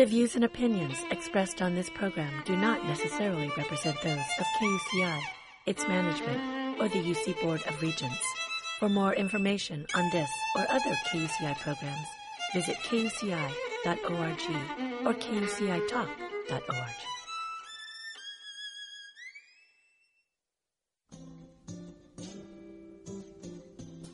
[0.00, 5.20] The views and opinions expressed on this program do not necessarily represent those of KUCI,
[5.66, 8.24] its management, or the UC Board of Regents.
[8.78, 12.06] For more information on this or other KUCI programs,
[12.54, 13.44] visit kuci.org
[15.04, 16.16] or kucitalk.org.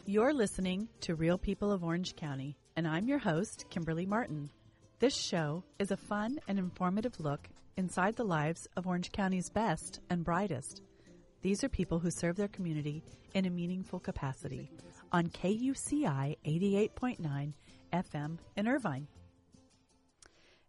[0.05, 4.50] You're listening to Real People of Orange County, and I'm your host, Kimberly Martin.
[4.99, 10.00] This show is a fun and informative look inside the lives of Orange County's best
[10.09, 10.81] and brightest.
[11.43, 13.04] These are people who serve their community
[13.35, 14.71] in a meaningful capacity
[15.13, 17.53] on KUCI 88.9
[17.93, 19.07] FM in Irvine.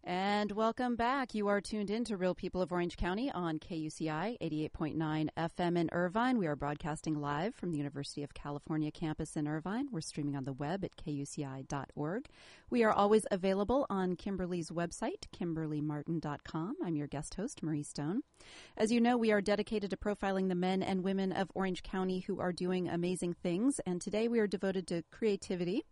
[0.08, 1.34] And welcome back.
[1.34, 5.90] You are tuned in to Real People of Orange County on KUCI 88.9 FM in
[5.92, 6.38] Irvine.
[6.38, 9.88] We are broadcasting live from the University of California campus in Irvine.
[9.92, 12.24] We're streaming on the web at kuci.org.
[12.70, 16.76] We are always available on Kimberly's website, kimberlymartin.com.
[16.82, 18.22] I'm your guest host, Marrie Stone.
[18.78, 22.20] As you know, we are dedicated to profiling the men and women of Orange County
[22.20, 23.78] who are doing amazing things.
[23.84, 25.84] And today we are devoted to creativity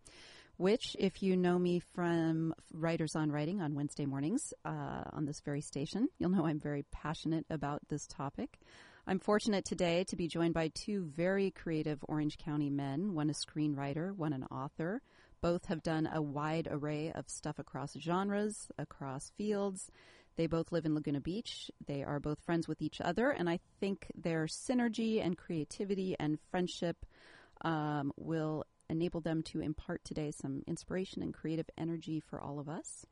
[0.57, 5.39] which, if you know me from Writers on Writing on Wednesday mornings uh, on this
[5.41, 8.59] very station, you'll know I'm very passionate about this topic.
[9.05, 13.33] I'm fortunate today to be joined by two very creative Orange County men, one a
[13.33, 15.01] screenwriter, one an author.
[15.41, 19.91] Both have done a wide array of stuff across genres, across fields.
[20.35, 21.69] They both live in Laguna Beach.
[21.85, 26.39] They are both friends with each other, and I think their synergy and creativity and
[26.49, 27.05] friendship
[27.61, 32.69] um, will enable them to impart today some inspiration and creative energy for all of
[32.69, 33.05] us.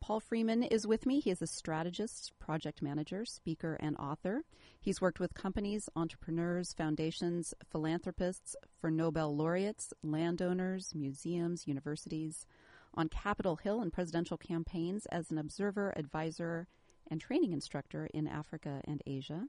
[0.00, 1.20] Paul Freeman is with me.
[1.20, 4.44] He is a strategist, project manager, speaker, and author.
[4.78, 12.46] He's worked with companies, entrepreneurs, foundations, philanthropists, for Nobel laureates, landowners, museums, universities,
[12.94, 16.68] on Capitol Hill and presidential campaigns as an observer, advisor,
[17.10, 19.48] and training instructor in Africa and Asia.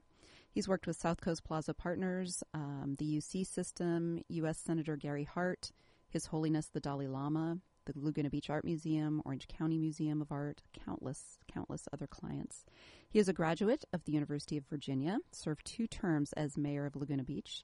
[0.58, 4.58] He's worked with South Coast Plaza Partners, um, the UC system, U.S.
[4.58, 5.70] Senator Gary Hart,
[6.08, 10.62] His Holiness the Dalai Lama, the Laguna Beach Art Museum, Orange County Museum of Art,
[10.84, 12.64] countless, countless other clients.
[13.08, 16.96] He is a graduate of the University of Virginia, served two terms as mayor of
[16.96, 17.62] Laguna Beach,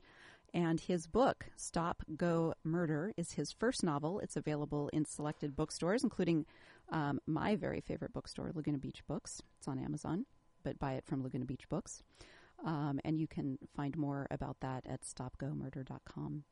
[0.55, 4.21] and his book, Stop, Go, Murder, is his first novel.
[4.21, 6.47] It's available in selected bookstores, including
[6.91, 9.43] um, my very favorite bookstore, Laguna Beach Books.
[9.59, 10.27] It's on Amazon,
[10.63, 12.05] but buy it from Laguna Beach Books.
[12.65, 16.45] Um, and you can find more about that at stopgomurder.com.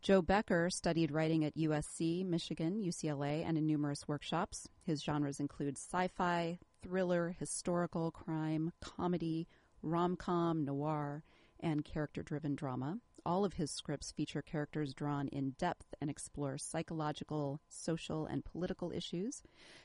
[0.00, 4.66] Joe Becker studied writing at USC, Michigan, UCLA, and in numerous workshops.
[4.82, 9.46] His genres include sci fi, thriller, historical, crime, comedy,
[9.82, 11.22] rom com, noir,
[11.58, 12.98] and character driven drama.
[13.26, 18.90] All of his scripts feature characters drawn in depth and explore psychological, social, and political
[18.92, 19.42] issues.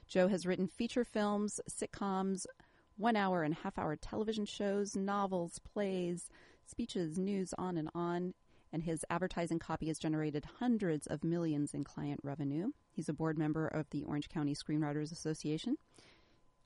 [0.07, 2.45] Joe has written feature films, sitcoms,
[2.97, 6.29] one hour and half hour television shows, novels, plays,
[6.65, 8.33] speeches, news, on and on.
[8.71, 12.71] And his advertising copy has generated hundreds of millions in client revenue.
[12.91, 15.77] He's a board member of the Orange County Screenwriters Association.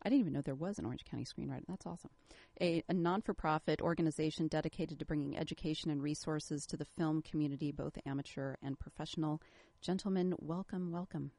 [0.02, 1.66] I didn't even know there was an Orange County Screenwriter.
[1.68, 2.12] That's awesome.
[2.62, 7.22] A, a non for profit organization dedicated to bringing education and resources to the film
[7.22, 9.42] community, both amateur and professional.
[9.82, 11.32] Gentlemen, welcome, welcome.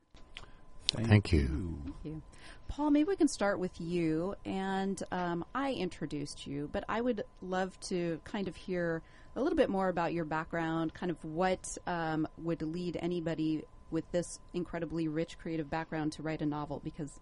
[0.93, 1.79] Thank, Thank you.
[1.85, 2.23] Thank you.
[2.69, 4.35] Paul, maybe we can start with you.
[4.45, 9.03] And um, I introduced you, but I would love to kind of hear
[9.37, 14.11] a little bit more about your background, kind of what um, would lead anybody with
[14.13, 17.19] this incredibly rich creative background to write a novel, because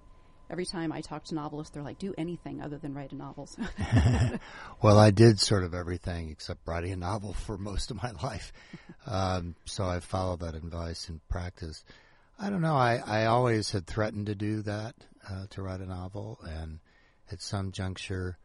[0.50, 3.48] every time I talk to novelists, they're like, do anything other than write a novel.
[4.82, 8.52] well, I did sort of everything except writing a novel for most of my life.
[9.06, 11.84] Um, so I followed that advice in practice.
[12.38, 12.76] I don't know.
[12.76, 14.94] I, I always had threatened to do that,
[15.28, 16.38] uh, to write a novel.
[16.48, 16.78] And
[17.32, 18.38] at some juncture,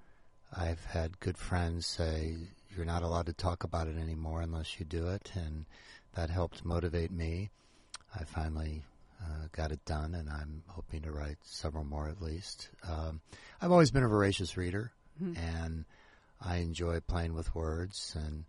[0.52, 2.36] I've had good friends say,
[2.76, 5.32] you're not allowed to talk about it anymore unless you do it.
[5.36, 5.66] And
[6.16, 7.52] that helped motivate me.
[8.20, 8.84] I finally
[9.22, 12.70] uh, got it done, and I'm hoping to write several more at least.
[12.88, 13.22] Um,
[13.62, 14.92] I've always been a voracious reader,
[15.22, 15.40] mm-hmm.
[15.40, 15.86] and
[16.42, 18.16] I enjoy playing with words.
[18.20, 18.46] And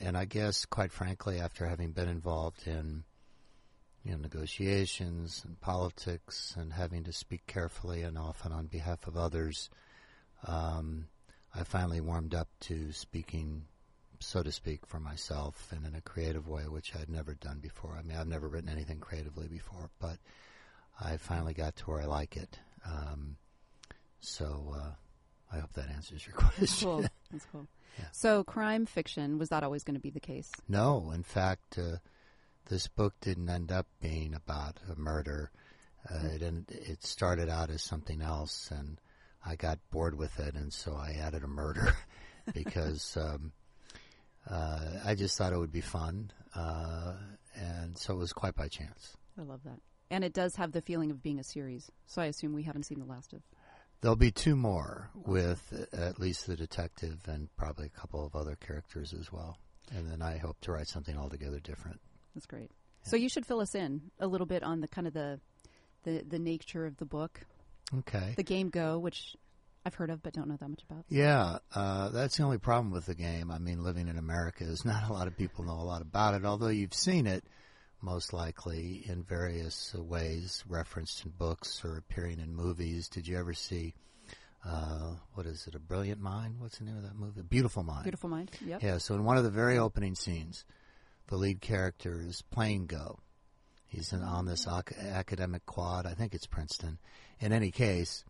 [0.00, 3.04] and I guess, quite frankly, after having been involved in
[4.06, 9.16] you know, negotiations and politics and having to speak carefully and often on behalf of
[9.16, 9.68] others,
[10.46, 11.08] um,
[11.52, 13.64] I finally warmed up to speaking,
[14.20, 17.96] so to speak, for myself and in a creative way, which I'd never done before.
[17.98, 20.18] I mean, I've never written anything creatively before, but
[21.00, 22.60] I finally got to where I like it.
[22.86, 23.36] Um,
[24.20, 24.90] so uh,
[25.52, 26.60] I hope that answers your question.
[26.60, 27.04] That's cool.
[27.32, 27.66] That's cool.
[27.98, 28.04] Yeah.
[28.12, 30.52] So, crime fiction was that always going to be the case?
[30.68, 31.78] No, in fact.
[31.78, 31.96] Uh,
[32.66, 35.50] this book didn't end up being about a murder.
[36.08, 39.00] Uh, it, and it started out as something else, and
[39.44, 41.96] I got bored with it, and so I added a murder
[42.54, 43.52] because um,
[44.48, 47.14] uh, I just thought it would be fun, uh,
[47.54, 49.16] and so it was quite by chance.
[49.38, 49.80] I love that.
[50.10, 52.84] And it does have the feeling of being a series, so I assume we haven't
[52.84, 53.42] seen the last of.
[54.00, 58.54] There'll be two more with at least the detective and probably a couple of other
[58.54, 59.56] characters as well.
[59.90, 62.00] And then I hope to write something altogether different.
[62.36, 62.70] That's great.
[63.02, 65.40] So you should fill us in a little bit on the kind of the
[66.04, 67.40] the, the nature of the book.
[68.00, 68.34] Okay.
[68.36, 69.36] The game Go, which
[69.86, 71.04] I've heard of but don't know that much about.
[71.08, 73.50] Yeah, uh, that's the only problem with the game.
[73.50, 76.34] I mean, living in America is not a lot of people know a lot about
[76.34, 77.44] it, although you've seen it
[78.02, 83.08] most likely in various ways, referenced in books or appearing in movies.
[83.08, 83.94] Did you ever see?
[84.64, 85.74] Uh, what is it?
[85.74, 86.56] A Brilliant Mind?
[86.58, 87.40] What's the name of that movie?
[87.40, 88.02] A Beautiful Mind.
[88.02, 88.50] Beautiful Mind.
[88.66, 88.82] Yep.
[88.82, 88.98] Yeah.
[88.98, 90.64] So in one of the very opening scenes,
[91.28, 93.18] the lead character is playing Go.
[93.86, 96.06] He's on this ac- academic quad.
[96.06, 96.98] I think it's Princeton.
[97.40, 98.24] In any case,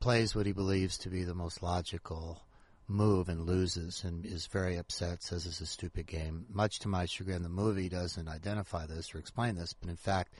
[0.00, 2.42] plays what he believes to be the most logical
[2.88, 6.46] move and loses and is very upset, says it's a stupid game.
[6.48, 10.32] Much to my chagrin, the movie doesn't identify this or explain this, but in fact,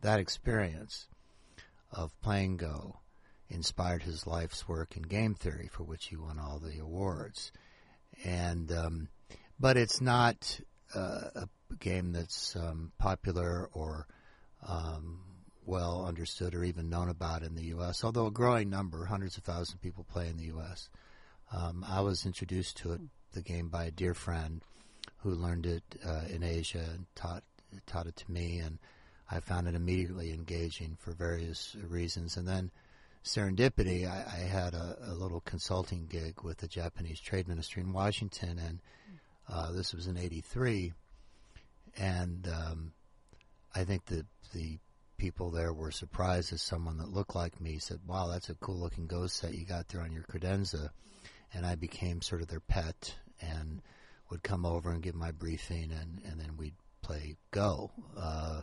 [0.00, 1.08] that experience
[1.92, 3.00] of playing Go
[3.48, 7.50] inspired his life's work in game theory, for which he won all the awards.
[8.24, 9.08] And um,
[9.58, 10.60] but it's not
[10.94, 11.48] uh, a
[11.78, 14.06] game that's um, popular or
[14.66, 15.20] um,
[15.64, 18.02] well understood or even known about in the U.S.
[18.02, 20.88] Although a growing number, hundreds of thousands of people play in the U.S.
[21.52, 23.00] Um, I was introduced to it,
[23.32, 24.62] the game, by a dear friend
[25.18, 27.42] who learned it uh, in Asia and taught
[27.86, 28.78] taught it to me, and
[29.30, 32.36] I found it immediately engaging for various reasons.
[32.36, 32.70] And then
[33.24, 37.92] serendipity, I, I had a, a, little consulting gig with the Japanese Trade Ministry in
[37.92, 38.80] Washington, and
[39.48, 40.92] uh, this was in '83,
[41.96, 42.92] and um,
[43.74, 44.78] I think that the
[45.16, 48.78] people there were surprised as someone that looked like me said, "Wow, that's a cool
[48.78, 50.90] looking Go set you got there on your credenza,"
[51.54, 53.82] and I became sort of their pet and
[54.30, 57.90] would come over and give my briefing, and and then we'd play Go.
[58.16, 58.62] Uh,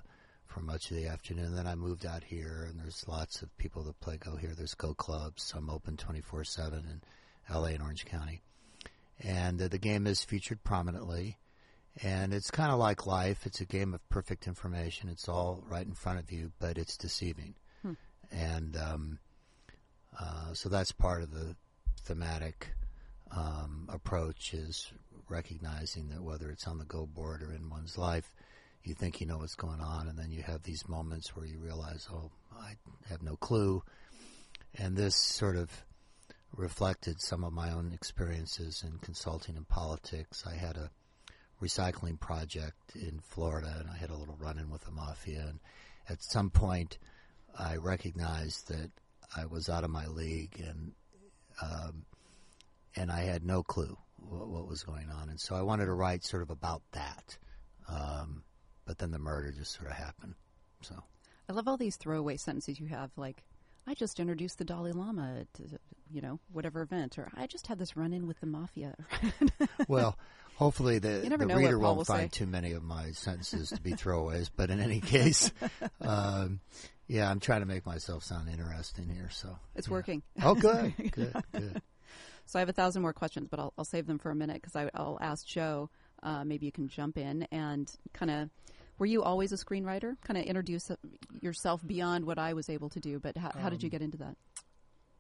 [0.56, 1.54] for much of the afternoon.
[1.54, 4.54] Then I moved out here, and there's lots of people that play Go here.
[4.56, 5.54] There's Go clubs.
[5.56, 8.42] I'm open 24 7 in LA and Orange County.
[9.22, 11.38] And uh, the game is featured prominently.
[12.04, 13.46] And it's kind of like life.
[13.46, 15.10] It's a game of perfect information.
[15.10, 17.56] It's all right in front of you, but it's deceiving.
[17.82, 17.94] Hmm.
[18.32, 19.20] And um,
[20.20, 21.56] uh, so that's part of the
[22.04, 22.74] thematic
[23.32, 24.92] um, approach is
[25.30, 28.36] recognizing that whether it's on the go board or in one's life,
[28.84, 31.58] you think you know what's going on, and then you have these moments where you
[31.58, 32.76] realize, oh, I
[33.10, 33.82] have no clue.
[34.78, 35.72] And this sort of
[36.56, 40.44] reflected some of my own experiences in consulting and politics.
[40.46, 40.90] I had a
[41.62, 45.46] recycling project in Florida, and I had a little run-in with the mafia.
[45.50, 45.60] And
[46.10, 46.98] at some point,
[47.58, 48.92] I recognized that
[49.36, 50.92] I was out of my league, and
[51.62, 52.06] um,
[52.96, 55.30] and I had no clue what, what, was going on.
[55.30, 57.38] And so I wanted to write sort of about that.
[57.88, 58.44] Um,
[58.86, 60.36] but then the murder just sort of happened.
[60.82, 60.96] So
[61.50, 63.44] I love all these throwaway sentences you have, like
[63.88, 65.64] I just introduced the Dalai Lama to
[66.12, 68.96] you know whatever event, or I just had this run in with the mafia.
[69.88, 70.18] well,
[70.56, 72.40] hopefully the, the reader won't find say.
[72.40, 74.50] too many of my sentences to be throwaways.
[74.56, 75.52] but in any case,
[76.02, 76.60] um,
[77.08, 79.30] yeah, I'm trying to make myself sound interesting here.
[79.32, 79.94] So it's yeah.
[79.94, 80.24] working.
[80.42, 81.82] Oh, good, good, good.
[82.46, 84.62] So I have a thousand more questions, but I'll, I'll save them for a minute
[84.62, 85.90] because I'll ask Joe.
[86.22, 88.50] Uh, maybe you can jump in and kind of
[88.98, 90.16] were you always a screenwriter?
[90.24, 90.90] Kind of introduce
[91.42, 94.02] yourself beyond what I was able to do, but how, how did you um, get
[94.02, 94.38] into that?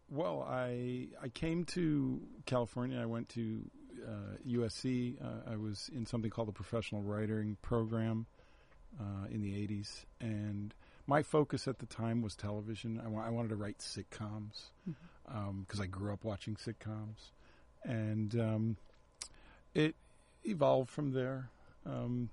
[0.10, 3.00] Well, I I came to California.
[3.00, 3.62] I went to
[4.06, 5.16] uh, USC.
[5.22, 8.26] Uh, I was in something called the Professional Writing Program
[9.00, 10.74] uh, in the '80s, and
[11.08, 13.02] my focus at the time was television.
[13.04, 14.96] I, wa- I wanted to write sitcoms because
[15.34, 15.38] mm-hmm.
[15.38, 17.32] um, I grew up watching sitcoms,
[17.84, 18.78] and um,
[19.74, 19.96] it
[20.44, 21.50] evolved from there.
[21.86, 22.30] Um,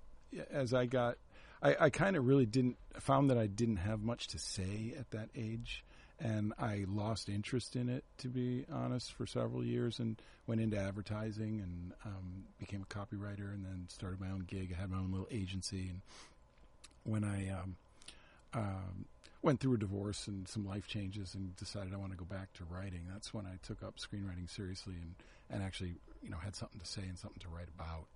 [0.51, 1.17] as I got
[1.63, 5.11] I, I kind of really didn't found that I didn't have much to say at
[5.13, 5.85] that age,
[6.23, 10.79] and I lost interest in it to be honest for several years, and went into
[10.79, 14.75] advertising and um, became a copywriter, and then started my own gig.
[14.77, 16.01] I had my own little agency, and
[17.05, 17.77] when I um,
[18.55, 19.05] um,
[19.43, 22.53] went through a divorce and some life changes, and decided I want to go back
[22.55, 25.15] to writing, that's when I took up screenwriting seriously and
[25.51, 28.07] and actually you know had something to say and something to write about.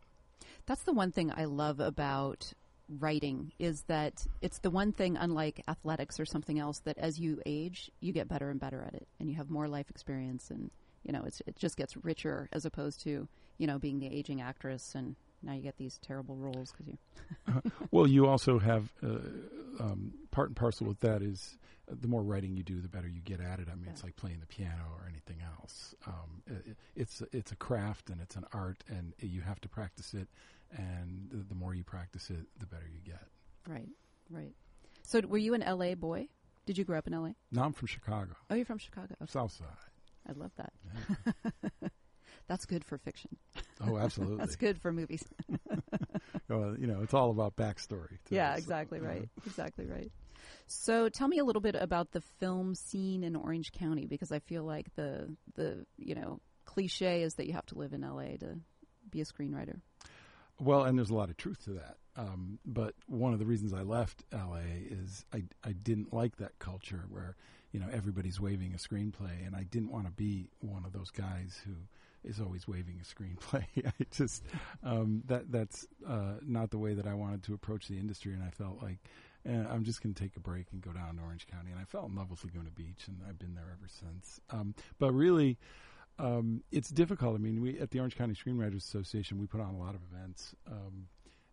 [0.67, 2.53] That's the one thing I love about
[2.89, 7.41] writing is that it's the one thing, unlike athletics or something else, that as you
[7.47, 10.71] age, you get better and better at it, and you have more life experience, and
[11.03, 13.29] you know it just gets richer as opposed to
[13.59, 17.73] you know being the aging actress and now you get these terrible roles because you.
[17.91, 19.19] well, you also have uh,
[19.79, 21.59] um, part and parcel with that is
[21.91, 23.69] uh, the more writing you do, the better you get at it.
[23.71, 23.91] I mean, Yeah.
[23.93, 25.95] it's like playing the piano or anything else.
[26.07, 30.15] Um, it, it's it's a craft and it's an art, and you have to practice
[30.15, 30.29] it.
[30.73, 33.23] And the, the more you practice it, the better you get.
[33.69, 33.89] Right,
[34.31, 34.53] right.
[35.03, 36.29] So, were you an LA boy?
[36.67, 37.31] Did you grow up in LA?
[37.53, 39.15] No, I'm from Chicago, Oh, you're from Chicago.
[39.23, 39.31] Okay.
[39.31, 39.67] South Side.
[40.29, 40.73] I love that.
[41.83, 41.89] Yeah.
[42.49, 43.37] That's good for fiction.
[43.81, 44.39] Oh, absolutely.
[44.39, 45.25] That's good for movies.
[46.49, 48.19] Well, you know, it's all about backstory.
[48.25, 49.29] too, yeah, exactly uh, right.
[49.47, 50.13] Exactly right.
[50.69, 54.39] So, tell me a little bit about the film scene in Orange County because I
[54.39, 58.37] feel like the the you know cliche is that you have to live in LA
[58.41, 58.61] to
[59.11, 59.81] be a screenwriter.
[60.61, 61.97] Well, and there's a lot of truth to that.
[62.17, 64.61] Um, but one of the reasons I left LA
[64.91, 67.37] is I, I didn't like that culture where,
[67.73, 71.11] you know, everybody's waving a screenplay, and I didn't want to be one of those
[71.11, 71.75] guys who
[72.25, 73.67] is always waving a screenplay.
[73.87, 74.45] I just
[74.83, 78.43] um, that that's uh, not the way that I wanted to approach the industry, and
[78.43, 78.99] I felt like
[79.47, 81.79] eh, I'm just going to take a break and go down to Orange County, and
[81.81, 84.41] I fell in love with Laguna Beach, and I've been there ever since.
[84.51, 85.59] Um, but really,
[86.19, 87.35] um, it's difficult.
[87.35, 90.01] I mean, we at the Orange County Screenwriters Association, we put on a lot of
[90.13, 91.09] events, um,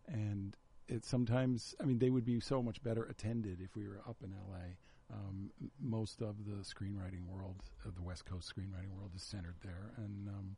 [0.08, 0.56] and
[0.88, 1.74] it sometimes.
[1.80, 4.76] I mean, they would be so much better attended if we were up in L.A.
[5.14, 7.56] Um, most of the screenwriting world,
[7.86, 10.56] uh, the West Coast screenwriting world, is centered there, and um,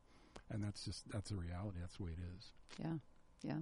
[0.49, 1.79] and that's just that's a reality.
[1.81, 2.51] That's the way it is.
[2.79, 2.93] Yeah,
[3.43, 3.59] yeah.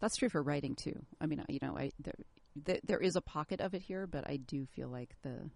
[0.00, 1.04] That's true for writing too.
[1.20, 1.92] I mean, you know, I
[2.56, 5.50] there, there is a pocket of it here, but I do feel like the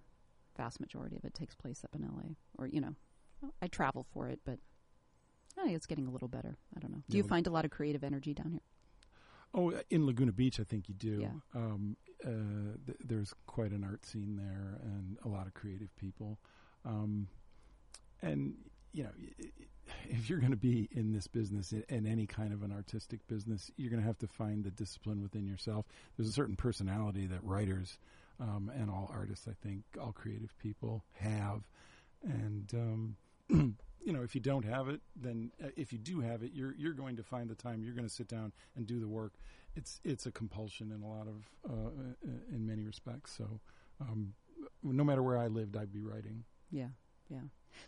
[0.57, 2.35] vast majority of it takes place up in LA.
[2.59, 2.95] Or you know,
[3.63, 4.59] I travel for it, but
[5.59, 6.57] I think it's getting a little better.
[6.77, 7.03] I don't know.
[7.09, 8.61] Do you find a lot of creative energy down here?
[9.55, 11.21] Oh, in Laguna Beach, I think you do.
[11.23, 11.29] Yeah.
[11.55, 16.39] Um, uh, th- there's quite an art scene there, and a lot of creative people.
[16.85, 17.29] Um,
[18.21, 18.55] and
[18.93, 19.11] you know,
[20.11, 23.27] if you're going to be in this business, in, in any kind of an artistic
[23.27, 25.87] business, you're going to have to find the discipline within yourself.
[26.17, 27.99] There's a certain personality that writers
[28.41, 31.63] um, and all artists, I think, all creative people have,
[32.23, 33.17] and um,
[34.09, 36.75] you know, if you don't have it, then uh, if you do have it, you're
[36.77, 37.83] you're going to find the time.
[37.83, 39.35] You're going to sit down and do the work.
[39.77, 43.35] It's it's a compulsion in a lot of uh, uh, in many respects.
[43.37, 43.61] So,
[44.01, 44.35] um,
[44.83, 46.45] no matter where I lived, I'd be writing.
[46.71, 46.89] Yeah,
[47.29, 47.41] yeah.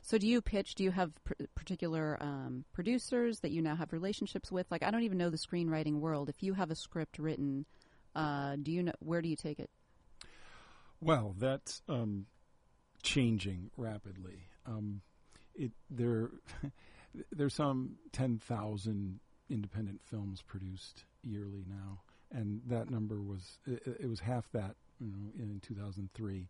[0.03, 0.75] So, do you pitch?
[0.75, 4.67] Do you have pr- particular um, producers that you now have relationships with?
[4.71, 6.29] Like, I don't even know the screenwriting world.
[6.29, 7.67] If you have a script written,
[8.15, 9.71] uh, do you know where do you take it?
[11.01, 12.27] Well, that's um,
[13.03, 14.49] changing rapidly.
[14.67, 15.01] Um,
[15.55, 16.31] it there
[17.33, 24.09] there's some ten thousand independent films produced yearly now, and that number was it, it
[24.09, 26.49] was half that you know in 2003.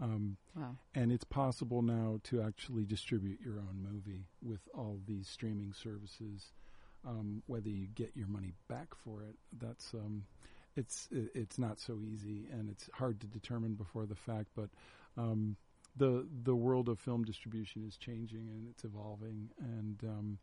[0.00, 0.76] Um, Wow.
[0.94, 6.52] and it's possible now to actually distribute your own movie with all these streaming services.
[7.06, 10.24] Um, whether you get your money back for it, that's um,
[10.76, 14.48] it's it's not so easy, and it's hard to determine before the fact.
[14.54, 14.68] But
[15.16, 15.56] um,
[15.98, 20.38] the the world of film distribution is changing and it's evolving, and um,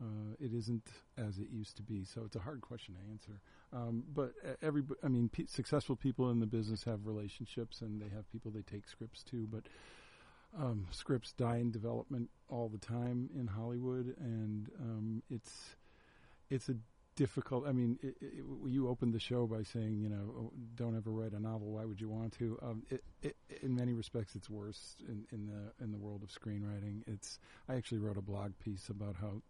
[0.00, 0.86] uh, it isn't
[1.16, 2.04] as it used to be.
[2.04, 3.40] So it's a hard question to answer.
[3.72, 8.08] Um, but every, I mean, pe- successful people in the business have relationships, and they
[8.14, 9.46] have people they take scripts to.
[9.46, 9.64] But
[10.58, 15.76] um, scripts die in development all the time in Hollywood, and um, it's
[16.50, 16.76] it's a
[17.18, 17.66] difficult.
[17.66, 21.10] I mean, it, it, you opened the show by saying, you know, oh, don't ever
[21.10, 21.72] write a novel.
[21.72, 22.56] Why would you want to?
[22.62, 27.02] Um, it, in many respects, it's worse in, in the in the world of screenwriting.
[27.08, 29.42] It's I actually wrote a blog piece about how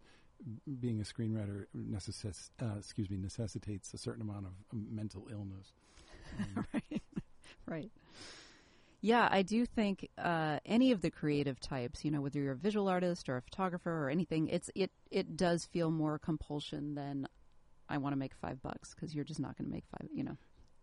[0.79, 5.73] being a screenwriter necessis, uh, excuse me necessitates a certain amount of um, mental illness.
[6.39, 7.01] Um, right.
[7.65, 7.91] right.
[9.01, 12.55] Yeah, I do think uh, any of the creative types, you know, whether you're a
[12.55, 17.27] visual artist or a photographer or anything, it's it it does feel more compulsion than
[17.89, 20.09] I want to make five bucks because you're just not going to make five.
[20.13, 20.37] You know,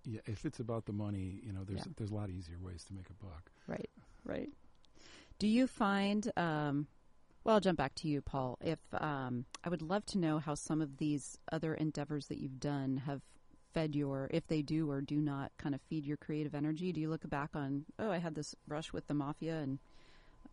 [0.05, 1.93] yeah, if it's about the money, you know, there's Yeah.
[1.97, 3.51] there's a lot easier ways to make a buck.
[3.67, 3.91] right,
[4.25, 4.51] right.
[5.39, 6.31] Do you find?
[6.37, 6.87] Um,
[7.45, 8.59] well, I'll jump back to you, Paul.
[8.61, 12.59] If um, I would love to know how some of these other endeavors that you've
[12.59, 13.23] done have
[13.73, 16.93] fed your, if they do or do not, kind of feed your creative energy.
[16.93, 19.79] Do you look back on, oh, I had this brush with the mafia, and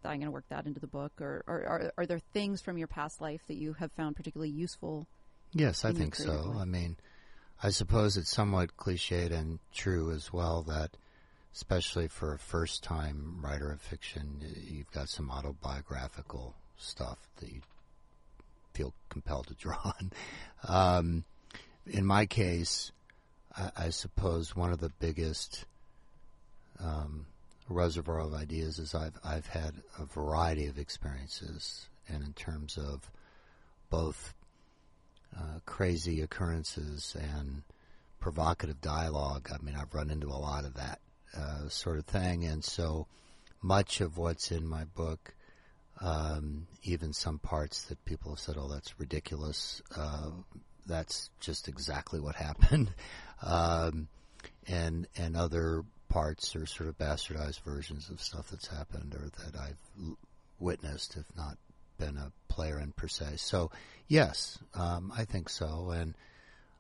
[0.03, 2.77] I'm going to work that into the book, or, or are, are there things from
[2.77, 5.07] your past life that you have found particularly useful?
[5.53, 6.55] Yes, I in think so.
[6.60, 6.98] I mean,
[7.62, 10.98] I suppose it's somewhat cliched and true as well that,
[11.53, 17.62] especially for a first time writer of fiction, you've got some autobiographical stuff that you
[18.74, 20.12] feel compelled to draw on.
[20.67, 21.24] Um,
[21.86, 22.91] in my case,
[23.55, 25.65] I, I suppose one of the biggest
[26.79, 27.27] um,
[27.69, 33.10] reservoir of ideas is I've I've had a variety of experiences, and in terms of
[33.89, 34.33] both
[35.38, 37.63] uh, crazy occurrences and
[38.20, 39.50] provocative dialogue.
[39.54, 41.00] I mean, I've run into a lot of that
[41.36, 43.08] uh, sort of thing, and so
[43.62, 45.34] much of what's in my book,
[46.02, 50.32] um, even some parts that people have said, "Oh, that's ridiculous," uh,
[50.86, 52.94] that's just exactly what happened,
[53.42, 54.08] um,
[54.68, 59.60] and and other parts are sort of bastardized versions of stuff that's happened or that
[59.60, 60.16] I've
[60.60, 61.58] witnessed, if not
[61.98, 63.38] been a player in per se.
[63.38, 63.72] So,
[64.08, 66.16] yes, um, I think so, and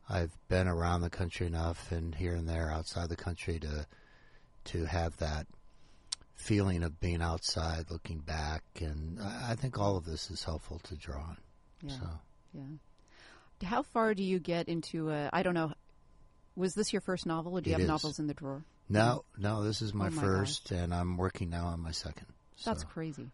[0.09, 3.85] I've been around the country enough and here and there outside the country to
[4.65, 5.45] to have that
[6.35, 10.95] feeling of being outside, looking back, and I think all of this is helpful to
[10.95, 11.37] draw on.
[11.81, 11.99] Yeah.
[11.99, 12.09] So.
[12.53, 13.67] Yeah.
[13.67, 15.29] How far do you get into a?
[15.31, 15.73] I don't know.
[16.55, 17.87] Was this your first novel, or do you It have is.
[17.87, 18.63] novels in the drawer?
[18.89, 22.27] No, no, this is my, Oh my first, and I'm working now on my second.
[22.65, 23.31] That's So, crazy.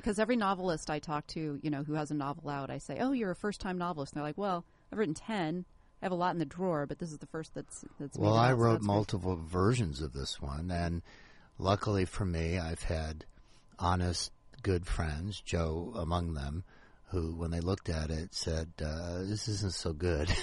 [0.00, 2.98] Because every novelist I talk to, you know, who has a novel out, I say,
[3.00, 5.66] "Oh, you're a first-time novelist." And they're like, "Well, I've written ten.
[6.00, 8.34] I have a lot in the drawer, but this is the first that's that's." Well,
[8.34, 8.94] I out, so wrote that's great.
[8.94, 11.02] multiple versions of this one, and
[11.58, 13.26] luckily for me, I've had
[13.78, 16.64] honest, good friends, Joe among them,
[17.08, 20.34] who, when they looked at it, said, uh, "This isn't so good."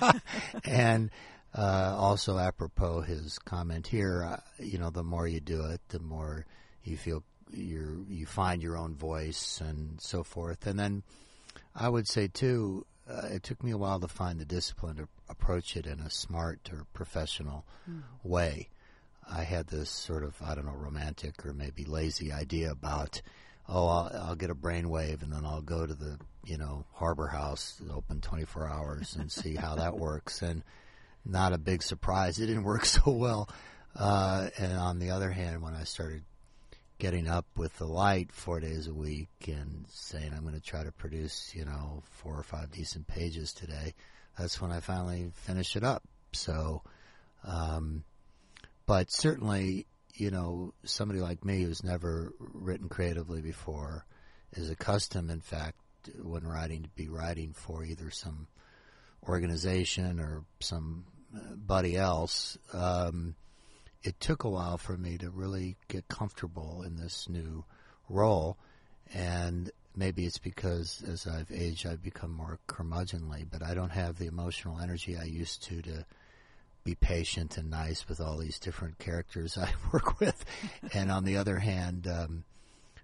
[0.64, 1.10] and
[1.54, 6.00] uh, also, apropos his comment here, uh, you know, the more you do it, the
[6.00, 6.46] more
[6.84, 7.22] you feel
[7.52, 10.66] you you find your own voice and so forth.
[10.66, 11.02] And then
[11.74, 15.08] I would say too, uh, it took me a while to find the discipline to
[15.28, 17.64] approach it in a smart or professional
[18.22, 18.68] way.
[19.28, 23.22] I had this sort of I don't know romantic or maybe lazy idea about
[23.68, 27.26] oh I'll, I'll get a brainwave and then I'll go to the you know Harbor
[27.26, 30.62] House open 24 hours and see how that works and
[31.24, 33.48] not a big surprise it didn't work so well
[33.96, 36.22] uh, and on the other hand when I started
[36.98, 40.84] getting up with the light four days a week and saying I'm going to try
[40.84, 43.94] to produce you know four or five decent pages today
[44.38, 46.82] that's when I finally finished it up so
[47.44, 48.04] um,
[48.86, 54.04] but certainly, you know, somebody like me who's never written creatively before
[54.52, 55.78] is accustomed, in fact,
[56.22, 58.46] when writing, to be writing for either some
[59.28, 62.56] organization or somebody else.
[62.72, 63.34] Um,
[64.06, 67.64] it took a while for me to really get comfortable in this new
[68.08, 68.56] role,
[69.12, 74.16] and maybe it's because as I've aged, I've become more curmudgeonly, but I don't have
[74.18, 76.06] the emotional energy I used to to
[76.84, 80.44] be patient and nice with all these different characters I work with.
[80.94, 82.44] and on the other hand, um,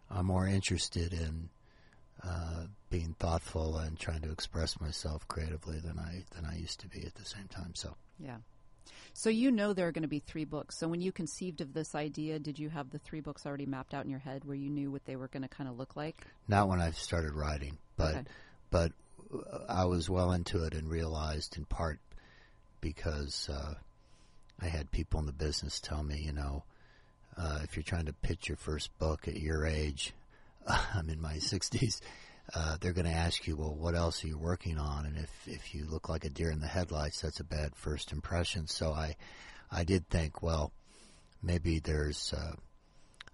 [0.09, 1.49] I'm more interested in
[2.23, 6.89] uh, being thoughtful and trying to express myself creatively than I than I used to
[6.89, 7.75] be at the same time.
[7.75, 8.37] So Yeah.
[9.15, 10.79] So you know there are going to be three books.
[10.79, 13.95] So when you conceived of this idea, did you have the three books already mapped
[13.95, 15.97] out in your head, where you knew what they were going to kind of look
[15.97, 16.27] like?
[16.49, 18.23] not when I started writing, but Okay.
[18.71, 18.93] but
[19.33, 22.01] uh, I was well into it and realized in part
[22.81, 23.75] because uh,
[24.61, 26.65] I had people in the business tell me, you know,
[27.37, 30.13] uh, if you're trying to pitch your first book at your age,
[30.67, 32.01] I'm in my 60s,
[32.55, 35.07] uh, they're going to ask you, well, what else are you working on?
[35.07, 38.13] And if, if you look like a deer in the headlights, that's a bad first
[38.13, 38.67] impression.
[38.67, 39.17] So I,
[39.71, 40.73] I did think, well,
[41.43, 42.53] maybe there's uh,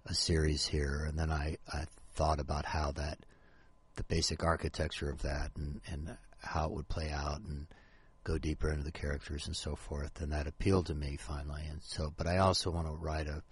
[0.05, 1.05] a series here.
[1.07, 3.19] And then I, I thought about how that,
[3.95, 7.67] the basic architecture of that and, and how it would play out and
[8.23, 10.21] go deeper into the characters and so forth.
[10.21, 11.63] And that appealed to me finally.
[11.69, 13.43] And so, but I also want to write a,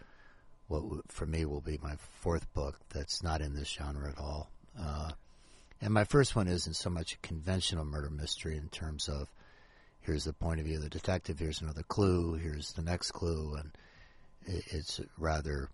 [0.68, 4.50] what for me will be my fourth book that's not in this genre at all.
[4.80, 5.12] Uh,
[5.82, 9.30] and my first one isn't so much a conventional murder mystery in terms of
[10.02, 13.56] here's the point of view of the detective, here's another clue, here's the next clue,
[13.56, 13.72] and
[14.46, 15.70] it's rather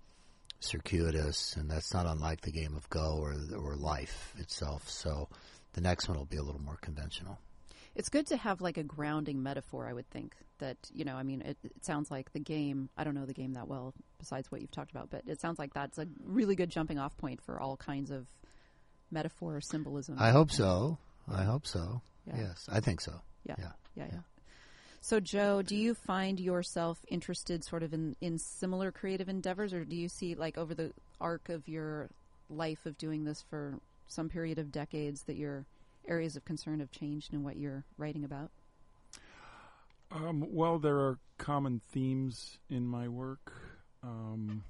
[0.60, 4.90] circuitous, and that's not unlike the game of Go or or life itself.
[4.90, 5.28] So
[5.74, 7.38] the next one will be a little more conventional.
[7.96, 10.36] It's good to have like a grounding metaphor, I would think.
[10.60, 13.34] That, you know, I mean, it, it sounds like the game, I don't know the
[13.34, 16.56] game that well, besides what you've talked about, but it sounds like that's a really
[16.56, 18.28] good jumping off point for all kinds of
[19.14, 20.18] metaphor or symbolism.
[20.20, 20.98] I hope so.
[21.32, 22.02] I hope so.
[22.28, 22.38] Yeah.
[22.38, 23.22] Yes, I think so.
[23.46, 23.56] Yeah.
[23.58, 23.72] Yeah.
[23.96, 24.10] Yeah, yeah.
[24.14, 24.20] Yeah.
[25.02, 29.84] So, Joe, do you find yourself interested sort of in, in similar creative endeavors, or
[29.84, 32.10] do you see, like, over the arc of your
[32.50, 35.66] life of doing this for some period of decades, that your
[36.08, 38.50] areas of concern have changed in what you're writing about?
[40.12, 43.52] Um, well, there are common themes in my work.
[44.04, 44.64] Um,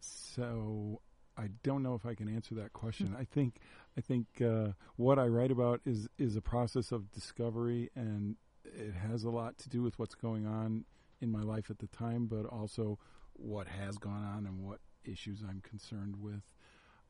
[0.00, 1.00] so
[1.36, 3.16] I don't know if I can answer that question.
[3.18, 3.56] I think
[3.96, 8.94] I think uh, what I write about is is a process of discovery, and it
[8.94, 10.84] has a lot to do with what's going on
[11.20, 12.98] in my life at the time, but also
[13.32, 16.42] what has gone on and what issues I'm concerned with.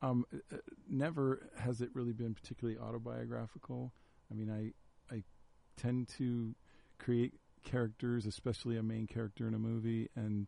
[0.01, 0.57] Um, uh,
[0.89, 3.93] never has it really been particularly autobiographical.
[4.31, 5.23] I mean, I I
[5.77, 6.55] tend to
[6.97, 7.33] create
[7.63, 10.47] characters, especially a main character in a movie, and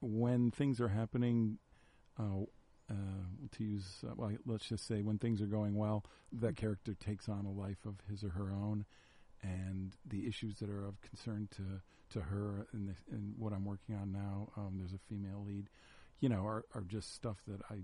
[0.00, 1.58] when things are happening,
[2.18, 2.44] uh,
[2.90, 2.94] uh,
[3.56, 7.28] to use, uh, well, let's just say when things are going well, that character takes
[7.28, 8.84] on a life of his or her own,
[9.42, 11.62] and the issues that are of concern to
[12.08, 15.68] to her and in what I'm working on now, um, there's a female lead,
[16.20, 17.78] you know, are, are just stuff that I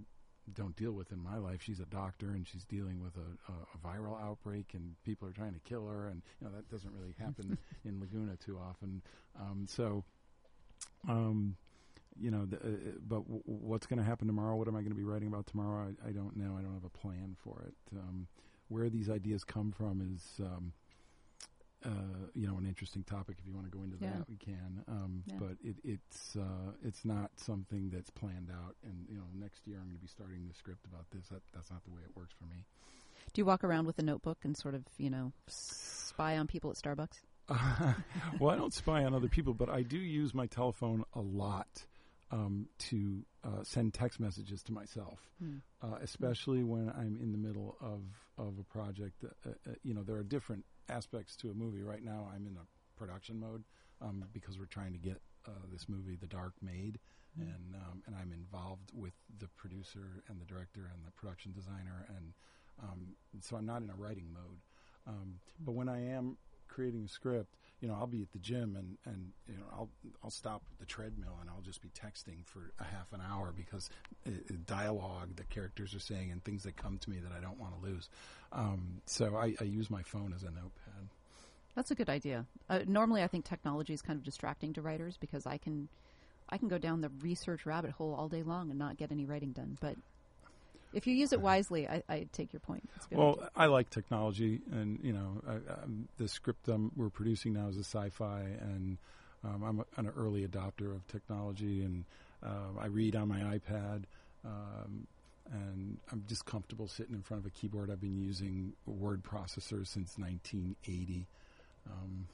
[0.54, 1.60] don't deal with in my life.
[1.62, 5.32] She's a doctor and she's dealing with a, a, a, viral outbreak and people are
[5.32, 9.02] trying to kill her, and you know that doesn't really happen in Laguna too often.
[9.40, 10.04] Um, so,
[11.08, 11.56] um,
[12.18, 12.70] you know, the, uh,
[13.06, 14.56] but w- what's going to happen tomorrow?
[14.56, 15.88] What am I going to be writing about tomorrow?
[16.04, 16.56] I, I, don't know.
[16.58, 17.74] I don't have a plan for it.
[17.96, 18.26] Um,
[18.68, 20.72] where these ideas come from is um,
[21.84, 23.36] uh, you know, an interesting topic.
[23.40, 24.10] If you want to go into yeah.
[24.10, 24.84] that, we can.
[24.88, 25.34] Um, yeah.
[25.38, 28.76] But it, it's uh, it's not something that's planned out.
[28.84, 31.28] And you know, next year I'm going to be starting the script about this.
[31.28, 32.64] That, that's not the way it works for me.
[33.32, 36.70] Do you walk around with a notebook and sort of you know spy on people
[36.70, 37.20] at Starbucks?
[38.38, 41.84] well, I don't spy on other people, but I do use my telephone a lot
[42.32, 45.60] um, to uh, send text messages to myself, mm.
[45.82, 48.02] uh, especially when I'm in the middle of
[48.38, 49.22] of a project.
[49.24, 51.82] Uh, uh, you know, there are different aspects to a movie.
[51.82, 53.62] Right now, I'm in a production mode
[54.00, 56.98] um, because we're trying to get uh, this movie, The Dark, made,
[57.38, 57.42] mm.
[57.42, 62.06] and um, and I'm involved with the producer and the director and the production designer,
[62.16, 62.32] and
[62.82, 63.08] um,
[63.40, 64.60] so I'm not in a writing mode.
[65.06, 68.76] Um, but when I am creating a script, you know, I'll be at the gym
[68.76, 69.88] and, and you know, I'll
[70.22, 73.90] I'll stop the treadmill and I'll just be texting for a half an hour because
[74.24, 74.30] uh,
[74.66, 77.74] dialogue that characters are saying and things that come to me that I don't want
[77.78, 78.08] to lose.
[78.52, 81.08] Um, so I, I, use my phone as a notepad.
[81.74, 82.46] That's a good idea.
[82.70, 85.88] Uh, normally, I think technology is kind of distracting to writers because I can
[86.50, 89.24] I can go down the research rabbit hole all day long and not get any
[89.24, 89.76] writing done.
[89.80, 89.96] But
[90.92, 92.88] if you use it wisely, I, I take your point.
[93.10, 93.50] Well, idea.
[93.56, 95.56] I like technology, and you know, I,
[96.18, 98.98] the script um, we're producing now is a sci-fi, and
[99.44, 102.04] um, I'm a, an early adopter of technology, and
[102.44, 104.04] uh, I read on my iPad.
[104.44, 105.06] Um,
[105.50, 107.90] and I'm just comfortable sitting in front of a keyboard.
[107.90, 111.26] I've been using word processors since 1980.
[111.90, 112.28] Um,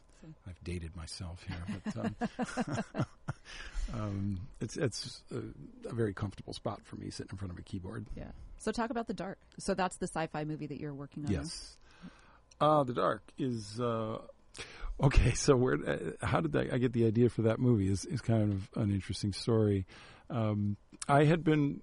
[0.47, 2.17] I've dated myself here, but um,
[3.95, 7.63] um, it's it's a, a, very comfortable spot for me sitting in front of a
[7.63, 8.07] keyboard.
[8.17, 8.25] Yeah.
[8.59, 9.39] So talk about the Dark.
[9.59, 11.33] So that's the sci-fi movie that you're working on.
[11.33, 11.77] Yes.
[12.61, 14.19] Uh, the Dark is uh,
[15.01, 15.33] okay.
[15.33, 15.75] So where?
[15.75, 17.89] Uh, how did that, I get the idea for that movie?
[17.89, 19.87] Is is kind of an interesting story.
[20.31, 20.77] Um,
[21.09, 21.81] I had been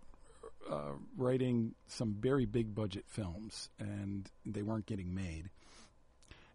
[0.70, 5.50] uh, writing some very big budget films, and they weren't getting made.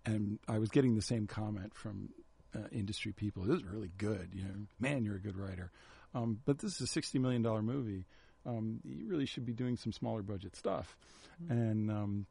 [0.06, 2.10] And I was getting the same comment from
[2.54, 3.44] uh, industry people.
[3.44, 4.30] This is really good.
[4.34, 5.70] You know, man, you're a good writer.
[6.14, 8.06] Um, but this is a sixty million dollar movie.
[8.46, 10.96] Um, you really should be doing some smaller budget stuff.
[11.42, 11.52] Mm-hmm.
[11.52, 12.26] And um,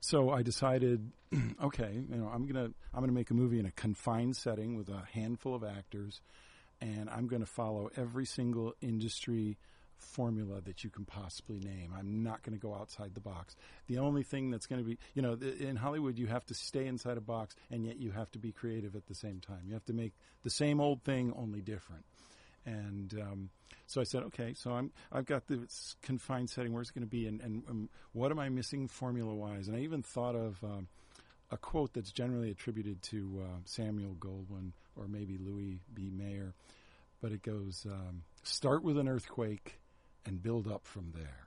[0.00, 1.10] so I decided,
[1.62, 4.88] okay, you know, I'm gonna I'm gonna make a movie in a confined setting with
[4.88, 6.20] a handful of actors,
[6.80, 9.58] and I'm going to follow every single industry
[10.04, 11.92] formula that you can possibly name.
[11.96, 13.56] I'm not going to go outside the box.
[13.86, 16.86] The only thing that's going to be, you know, in Hollywood, you have to stay
[16.86, 19.62] inside a box, and yet you have to be creative at the same time.
[19.66, 20.12] You have to make
[20.42, 22.04] the same old thing, only different.
[22.66, 23.50] And um,
[23.86, 26.72] so I said, okay, so I'm I've got this confined setting.
[26.72, 29.68] Where's it going to be, and, and um, what am I missing formula wise?
[29.68, 30.62] And I even thought of.
[30.62, 30.88] Um,
[31.50, 36.10] a quote that's generally attributed to uh, Samuel Goldwyn or maybe Louis B.
[36.10, 36.54] Mayer,
[37.20, 39.78] but it goes: um, "Start with an earthquake,
[40.26, 41.40] and build up from there.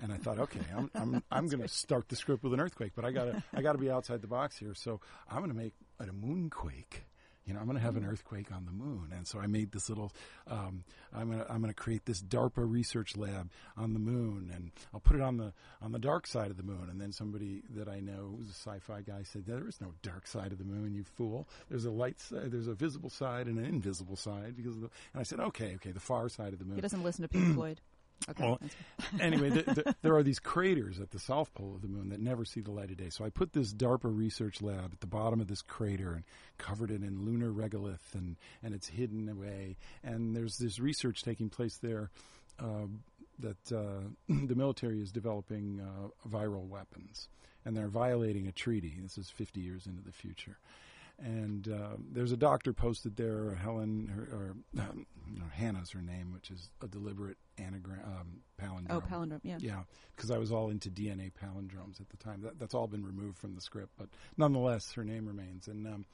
[0.00, 2.92] And I thought, okay, I'm I'm I'm going to start the script with an earthquake,
[2.94, 4.74] but I got to I got to be outside the box here.
[4.74, 5.00] So
[5.30, 7.02] I'm going to make a moonquake.
[7.46, 9.72] You know, I'm going to have an earthquake on the moon, and so I made
[9.72, 10.12] this little.
[10.46, 14.50] Um, I'm going to I'm going to create this DARPA research lab on the moon,
[14.54, 16.88] and I'll put it on the on the dark side of the moon.
[16.88, 20.26] And then somebody that I know, who's a sci-fi guy, said, "There is no dark
[20.26, 21.48] side of the moon, you fool.
[21.68, 25.20] There's a light side, there's a visible side and an invisible side." Because the, and
[25.20, 27.54] I said, "Okay, okay, the far side of the moon." He doesn't listen to Pink
[27.54, 27.80] Floyd.
[28.30, 28.44] Okay.
[28.44, 28.60] Well,
[29.20, 32.20] anyway, the, the, there are these craters at the south pole of the moon that
[32.20, 33.10] never see the light of day.
[33.10, 36.24] So I put this DARPA research lab at the bottom of this crater and
[36.58, 39.76] covered it in lunar regolith, and and it's hidden away.
[40.02, 42.10] And there's this research taking place there.
[42.58, 42.86] Uh,
[43.38, 47.28] that uh, the military is developing uh, viral weapons,
[47.64, 48.98] and they're violating a treaty.
[49.02, 50.58] This is 50 years into the future,
[51.18, 55.06] and uh, there's a doctor posted there, Helen, her, or um,
[55.52, 58.90] Hannah's her name, which is a deliberate anagram um, palindrome.
[58.90, 59.58] Oh, palindrome, yeah.
[59.60, 59.82] Yeah,
[60.16, 62.42] because I was all into DNA palindromes at the time.
[62.42, 65.68] That, that's all been removed from the script, but nonetheless, her name remains.
[65.68, 66.04] And um,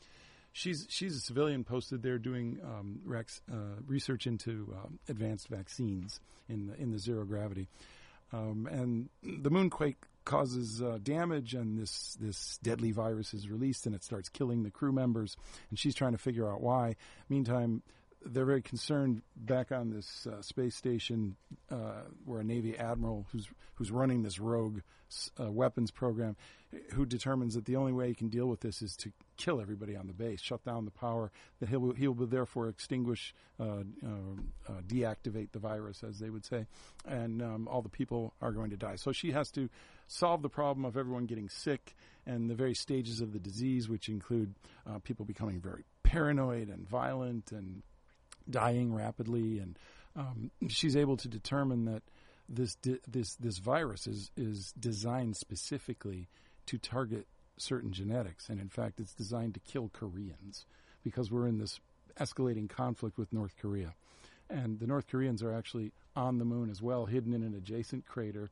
[0.53, 6.21] she's she's a civilian posted there doing um, Rex, uh, research into uh, advanced vaccines
[6.49, 7.69] in the in the zero gravity.
[8.33, 9.97] Um, and the moonquake
[10.29, 14.71] causes uh, damage, and this this deadly virus is released, and it starts killing the
[14.71, 15.37] crew members.
[15.71, 16.97] And she's trying to figure out why.
[17.29, 17.83] Meantime,
[18.25, 21.37] they're very concerned back on this uh, space station
[21.71, 24.81] uh, where a Navy admiral who's who's running this rogue
[25.41, 26.37] uh, weapons program,
[26.93, 29.97] who determines that the only way he can deal with this is to kill everybody
[29.97, 31.33] on the base, shut down the power.
[31.61, 34.09] That he'll he'll therefore extinguish, uh, uh,
[34.69, 36.67] uh, deactivate the virus, as they would say,
[37.07, 38.97] and um, all the people are going to die.
[38.97, 39.71] So she has to
[40.07, 41.97] solve the problem of everyone getting sick
[42.27, 44.55] and the various stages of the disease, which include
[45.05, 47.83] people becoming very paranoid and violent and
[48.51, 49.79] dying rapidly, and
[50.17, 52.03] um, she's able to determine that
[52.49, 56.29] this di- this this virus is is designed specifically
[56.67, 57.27] to target
[57.61, 60.67] certain genetics, and in fact, it's designed to kill Koreans
[61.03, 61.81] because we're in this
[62.19, 63.95] escalating conflict with North Korea,
[64.51, 68.07] and the North Koreans are actually on the moon as well, hidden in an adjacent
[68.07, 68.51] crater.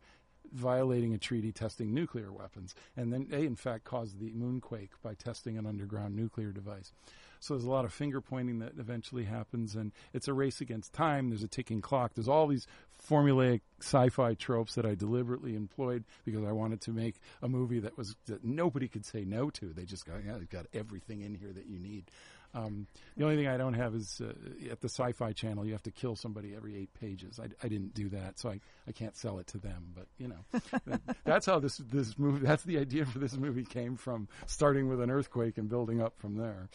[0.53, 2.75] Violating a treaty testing nuclear weapons.
[2.97, 6.93] And then they, in fact, caused the moonquake by testing an underground nuclear device.
[7.41, 10.93] So there's a lot of finger pointing that eventually happens, and it's a race against
[10.93, 11.29] time.
[11.29, 12.15] There's a ticking clock.
[12.15, 12.67] There's all these
[13.09, 17.99] formulaic sci-fi tropes that I deliberately employed because I wanted to make a movie that
[17.99, 19.73] was that nobody could say no to.
[19.73, 22.11] They just got yeah, they've got everything in here that you need.
[22.57, 24.33] Um, the only thing I don't have is uh,
[24.71, 27.39] at the Sci-Fi Channel, you have to kill somebody every eight pages.
[27.39, 29.93] I, I didn't do that, so I, I can't sell it to them.
[29.95, 32.47] But you know, that's how this this movie.
[32.47, 36.19] That's the idea for this movie came from, starting with an earthquake and building up
[36.19, 36.69] from there.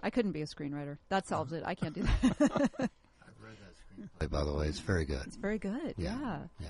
[0.00, 0.98] I couldn't be a screenwriter.
[1.08, 1.62] That solves it.
[1.64, 2.10] I can't do that.
[2.40, 4.66] I've read that screenplay, by the way.
[4.66, 5.22] It's very good.
[5.26, 5.94] It's very good.
[5.96, 6.18] Yeah.
[6.20, 6.38] yeah.
[6.58, 6.68] yeah.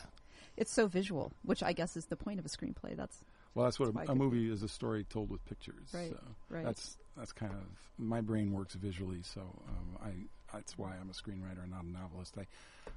[0.59, 2.95] It's so visual, which I guess is the point of a screenplay.
[2.95, 5.89] That's well, that's what that's a, a movie is—a story told with pictures.
[5.95, 6.11] Right.
[6.11, 6.65] So right.
[6.65, 7.61] That's that's kind of
[7.99, 10.11] my brain works visually, so um, I
[10.53, 12.37] that's why I'm a screenwriter and not a novelist.
[12.39, 12.47] I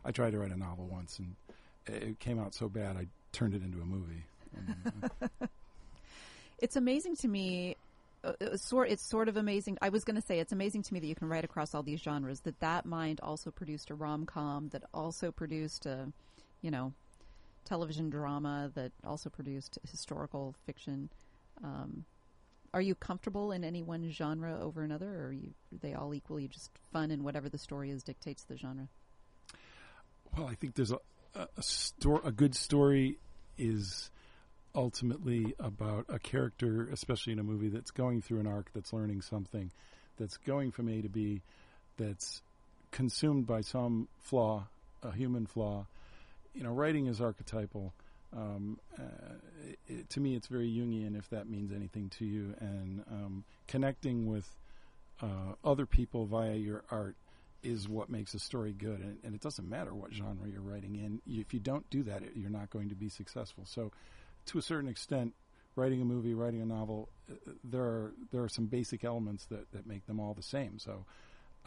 [0.03, 1.35] I tried to write a novel once, and
[1.87, 4.23] it came out so bad I turned it into a movie.
[4.57, 5.47] Uh,
[6.59, 7.75] it's amazing to me
[8.25, 9.77] uh, sort it's sort of amazing.
[9.81, 11.83] I was going to say it's amazing to me that you can write across all
[11.83, 12.41] these genres.
[12.41, 14.69] That that mind also produced a rom com.
[14.69, 16.07] That also produced a,
[16.61, 16.93] you know,
[17.65, 18.71] television drama.
[18.73, 21.09] That also produced historical fiction.
[21.63, 22.05] Um,
[22.75, 26.13] are you comfortable in any one genre over another, or are, you, are they all
[26.13, 28.87] equally just fun and whatever the story is dictates the genre?
[30.37, 30.99] Well, I think there's a
[31.35, 33.17] a, a, a good story
[33.57, 34.09] is
[34.73, 39.21] ultimately about a character, especially in a movie that's going through an arc, that's learning
[39.21, 39.71] something,
[40.17, 41.41] that's going from A to B,
[41.97, 42.41] that's
[42.91, 44.67] consumed by some flaw,
[45.03, 45.85] a human flaw.
[46.53, 47.93] You know, writing is archetypal.
[48.33, 49.35] Um, uh,
[49.87, 54.27] it, to me, it's very Jungian, if that means anything to you, and um, connecting
[54.27, 54.49] with
[55.21, 57.15] uh, other people via your art
[57.63, 58.99] is what makes a story good.
[58.99, 61.21] And, and, it doesn't matter what genre you're writing in.
[61.25, 63.65] If you don't do that, you're not going to be successful.
[63.65, 63.91] So
[64.47, 65.33] to a certain extent,
[65.75, 69.71] writing a movie, writing a novel, uh, there are there are some basic elements that,
[69.71, 70.79] that make them all the same.
[70.79, 71.05] So,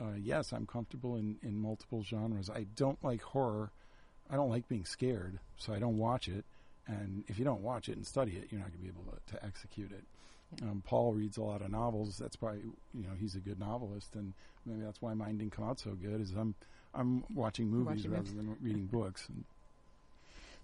[0.00, 2.48] uh, yes, I'm comfortable in, in multiple genres.
[2.48, 3.72] I don't like horror.
[4.30, 6.44] I don't like being scared, so I don't watch it.
[6.86, 9.12] And if you don't watch it and study it, you're not going to be able
[9.12, 10.04] to, to execute it.
[10.56, 10.70] Yeah.
[10.70, 12.16] Um, Paul reads a lot of novels.
[12.16, 12.60] That's probably
[12.94, 14.32] you know he's a good novelist, and
[14.64, 16.20] maybe that's why mine didn't come out so good.
[16.20, 16.54] Is I'm
[16.94, 19.28] I'm watching movies watching rather than reading books.
[19.28, 19.44] And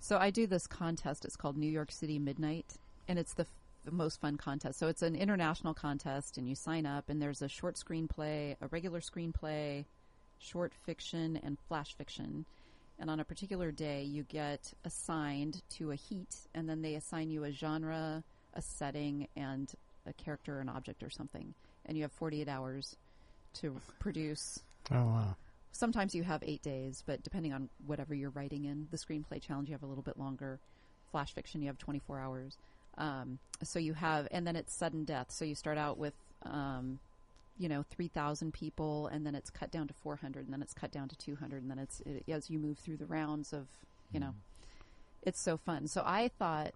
[0.00, 1.24] so I do this contest.
[1.24, 2.74] It's called New York City Midnight,
[3.08, 3.48] and it's the, f-
[3.84, 4.78] the most fun contest.
[4.78, 8.68] So it's an international contest, and you sign up, and there's a short screenplay, a
[8.68, 9.84] regular screenplay,
[10.38, 12.44] short fiction, and flash fiction.
[12.98, 17.30] And on a particular day, you get assigned to a heat, and then they assign
[17.30, 18.22] you a genre,
[18.54, 19.72] a setting, and
[20.06, 21.54] a character, an object, or something.
[21.86, 22.96] And you have 48 hours
[23.54, 24.60] to produce.
[24.90, 25.36] Oh wow!
[25.74, 29.68] sometimes you have eight days, but depending on whatever you're writing in the screenplay challenge,
[29.68, 30.58] you have a little bit longer.
[31.10, 32.56] Flash fiction, you have 24 hours.
[32.96, 35.30] Um, so you have, and then it's sudden death.
[35.30, 37.00] So you start out with, um,
[37.58, 40.90] you know, 3,000 people, and then it's cut down to 400, and then it's cut
[40.90, 43.66] down to 200, and then it's it, as you move through the rounds of,
[44.12, 44.64] you know, hmm.
[45.22, 45.86] it's so fun.
[45.86, 46.72] So I thought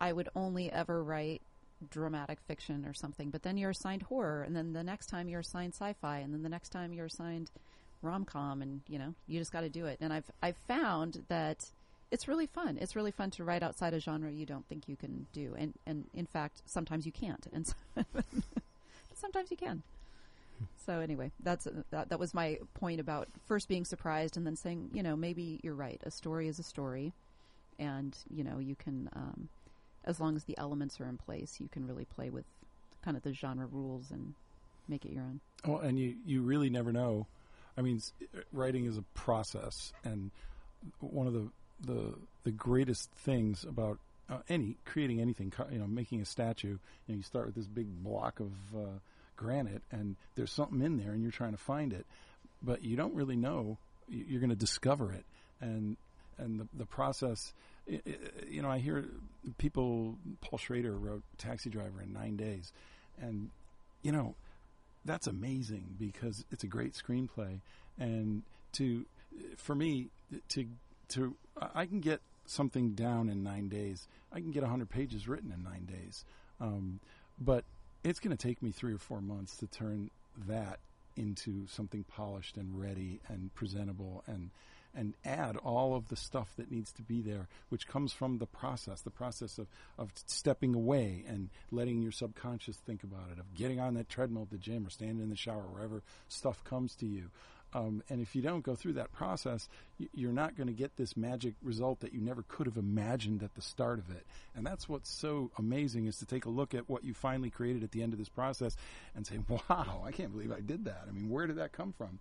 [0.00, 1.42] I would only ever write
[1.90, 5.40] dramatic fiction or something, but then you're assigned horror, and then the next time you're
[5.40, 7.50] assigned sci-fi, and then the next time you're assigned
[8.02, 9.98] rom com, and you know, you just got to do it.
[10.00, 11.70] And I've I've found that
[12.10, 12.78] it's really fun.
[12.80, 15.74] It's really fun to write outside a genre you don't think you can do, and
[15.86, 17.74] and in fact, sometimes you can't, and so
[19.14, 19.82] sometimes you can.
[20.86, 24.90] So anyway, that's that, that was my point about first being surprised and then saying,
[24.92, 26.00] you know, maybe you're right.
[26.04, 27.12] A story is a story,
[27.78, 29.48] and you know, you can, um,
[30.04, 32.44] as long as the elements are in place, you can really play with
[33.02, 34.34] kind of the genre rules and
[34.88, 35.40] make it your own.
[35.66, 37.26] Well, and you you really never know
[37.78, 38.02] I mean,
[38.52, 40.32] writing is a process, and
[40.98, 41.48] one of the
[41.80, 46.70] the the greatest things about uh, any creating anything, you know, making a statue.
[46.70, 48.98] You know, you start with this big block of uh,
[49.38, 52.04] granite, and there's something in there, and you're trying to find it,
[52.62, 53.78] but you don't really know.
[54.08, 55.24] You're going to discover it,
[55.60, 55.96] and
[56.36, 57.54] and the the process.
[57.86, 59.06] You know, I hear
[59.56, 60.18] people.
[60.42, 62.72] Paul Schrader wrote Taxi Driver in nine days,
[63.18, 63.50] and
[64.02, 64.34] you know,
[65.04, 67.60] that's amazing because it's a great screenplay,
[67.98, 69.06] and to
[69.56, 70.08] for me
[70.50, 70.66] to
[71.10, 71.34] to
[71.74, 74.06] I can get something down in nine days.
[74.32, 76.24] I can get hundred pages written in nine days,
[76.60, 77.00] um,
[77.38, 77.64] but
[78.08, 80.10] it's going to take me three or four months to turn
[80.46, 80.80] that
[81.16, 84.50] into something polished and ready and presentable and
[84.94, 88.46] and add all of the stuff that needs to be there, which comes from the
[88.46, 89.68] process, the process of,
[89.98, 94.42] of stepping away and letting your subconscious think about it, of getting on that treadmill
[94.42, 97.30] at the gym or standing in the shower, wherever stuff comes to you.
[97.74, 99.68] Um, and if you don't go through that process,
[100.14, 103.54] you're not going to get this magic result that you never could have imagined at
[103.54, 104.26] the start of it.
[104.56, 107.82] And that's what's so amazing is to take a look at what you finally created
[107.82, 108.76] at the end of this process
[109.14, 111.92] and say, "Wow, I can't believe I did that." I mean, where did that come
[111.92, 112.18] from?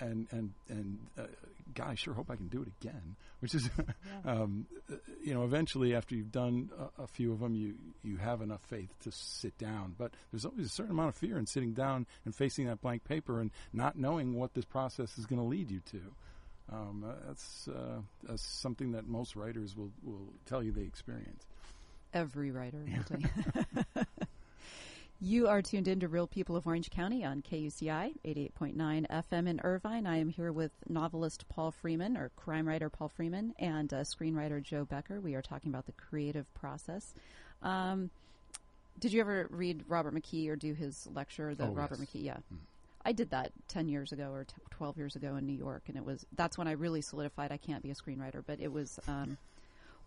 [0.00, 1.26] And and and uh,
[1.74, 3.16] God, I sure hope I can do it again.
[3.40, 3.68] Which is,
[4.24, 8.16] um, uh, you know, eventually after you've done a, a few of them, you you
[8.16, 9.94] have enough faith to sit down.
[9.96, 13.04] But there's always a certain amount of fear in sitting down and facing that blank
[13.04, 16.00] paper and not knowing what this process is going to lead you to.
[16.72, 21.44] Um, uh, that's, uh, that's something that most writers will will tell you they experience.
[22.14, 24.04] Every writer will tell
[25.22, 25.46] you.
[25.48, 30.06] Are tuned in to Real People of Orange County on KUCI 88.9 FM in Irvine.
[30.06, 34.62] I am here with novelist Paul Freeman, or crime writer Paul Freeman, and uh, screenwriter
[34.62, 35.20] Joe Becker.
[35.20, 37.14] We are talking about the creative process.
[37.62, 38.10] Um,
[38.98, 42.08] did you ever read Robert McKee or do his lecture, the Oh, Robert yes.
[42.08, 42.24] McKee?
[42.24, 42.36] Yeah.
[43.04, 45.96] I did that 10 years ago or t- 12 years ago in New York, and
[45.96, 48.98] it was that's when I really solidified I can't be a screenwriter, but it was
[49.08, 49.38] um,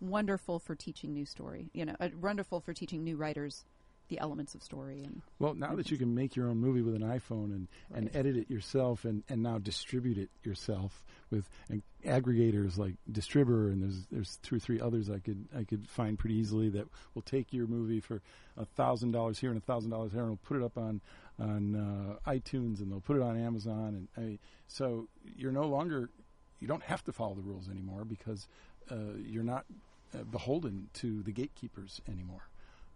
[0.00, 1.68] wonderful for teaching new story.
[1.74, 3.64] You know, uh, wonderful for teaching new writers
[4.08, 6.94] the elements of story and Well, now that you can make your own movie with
[6.94, 11.82] an iPhone and, and edit it yourself and, and now distribute it yourself with and
[12.04, 16.18] aggregators like Distribber and there's there's two or three others I could I could find
[16.18, 18.22] pretty easily that will take your movie for
[18.56, 21.00] a thousand dollars here and a thousand dollars there and will put it up on
[21.38, 21.74] on
[22.26, 24.38] uh, iTunes and they'll put it on Amazon and I mean,
[24.68, 26.10] so you're no longer
[26.60, 28.46] you don't have to follow the rules anymore because
[28.90, 29.64] uh, you're not
[30.14, 32.48] uh, beholden to the gatekeepers anymore.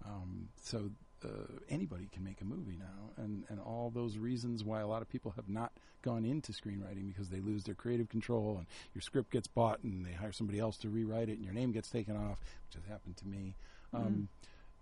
[0.04, 0.90] Um, so
[1.24, 1.28] uh,
[1.68, 5.08] anybody can make a movie now, and, and all those reasons why a lot of
[5.08, 9.30] people have not gone into screenwriting because they lose their creative control, and your script
[9.30, 12.16] gets bought, and they hire somebody else to rewrite it, and your name gets taken
[12.16, 13.54] off, which has happened to me.
[13.92, 14.28] Um,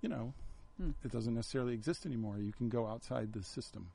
[0.01, 0.33] You know,
[0.77, 0.91] Hmm.
[1.05, 2.39] it doesn't necessarily exist anymore.
[2.39, 3.91] You can go outside the system.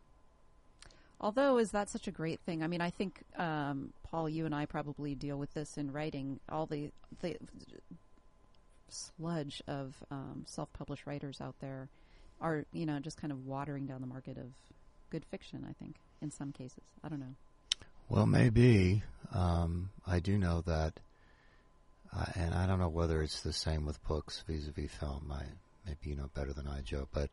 [1.21, 2.61] Although, is that such a great thing?
[2.61, 6.41] I mean, I think um, Paul, you and I probably deal with this in writing.
[6.49, 7.37] All the the
[8.93, 11.89] sludge of um, self-published writers out there
[12.39, 14.47] are, you know, just kind of watering down the market of
[15.09, 15.65] good fiction.
[15.69, 17.35] I think in some cases, I don't know.
[18.09, 19.03] Well, maybe.
[19.33, 20.99] Um, I do know that,
[22.15, 25.31] uh, and I don't know whether it's the same with books vis-a-vis film.
[25.33, 25.43] I,
[25.85, 27.07] maybe you know better than I, Joe.
[27.13, 27.29] But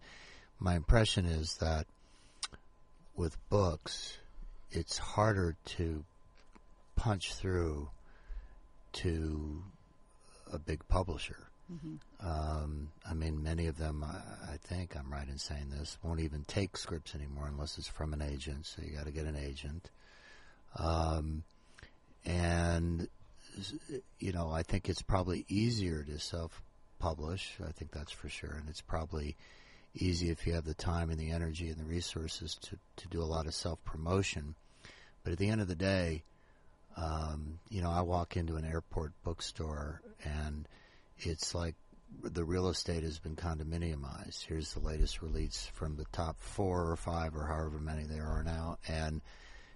[0.58, 1.86] my impression is that
[3.16, 4.18] with books,
[4.70, 6.04] it's harder to
[6.96, 7.90] punch through
[8.92, 9.62] to
[10.52, 11.49] a big publisher.
[12.20, 16.20] Um, I mean, many of them, I, I think I'm right in saying this, won't
[16.20, 18.66] even take scripts anymore unless it's from an agent.
[18.66, 19.90] So you got to get an agent.
[20.76, 21.44] Um,
[22.24, 23.08] and
[24.18, 27.58] you know, I think it's probably easier to self-publish.
[27.66, 29.36] I think that's for sure, and it's probably
[29.94, 33.22] easy if you have the time and the energy and the resources to to do
[33.22, 34.54] a lot of self-promotion.
[35.24, 36.22] But at the end of the day,
[36.96, 40.68] um, you know, I walk into an airport bookstore and
[41.20, 41.74] it's like
[42.22, 44.44] the real estate has been condominiumized.
[44.44, 48.42] Here's the latest release from the top four or five or however many there are
[48.42, 49.20] now, and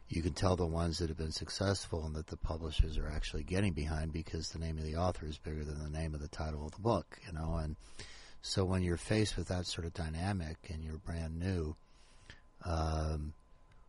[0.08, 3.42] you can tell the ones that have been successful and that the publishers are actually
[3.42, 6.28] getting behind because the name of the author is bigger than the name of the
[6.28, 7.56] title of the book, you know.
[7.56, 7.76] And
[8.42, 11.74] so when you're faced with that sort of dynamic and you're brand new,
[12.64, 13.32] um,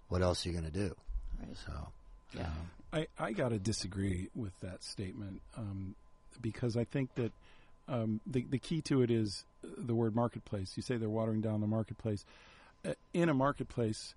[0.07, 0.95] what else are you going to do?
[1.39, 1.57] Right.
[1.65, 1.87] So,
[2.33, 2.43] Yeah.
[2.43, 5.95] um, I, I got to disagree with that statement um,
[6.41, 7.31] because I think that
[7.87, 10.73] um, the, the key to it is the word marketplace.
[10.75, 12.25] You say they're watering down the marketplace.
[12.85, 14.15] Uh, in a marketplace,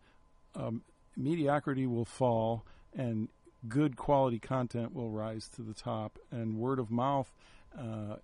[0.55, 0.83] um,
[1.16, 2.64] mediocrity will fall
[2.97, 3.29] and
[3.66, 7.31] good quality content will rise to the top, and word of mouth.
[7.79, 8.16] Uh,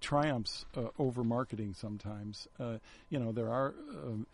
[0.00, 2.48] triumphs uh, over marketing sometimes.
[2.58, 2.78] Uh,
[3.10, 4.26] you know, there are um,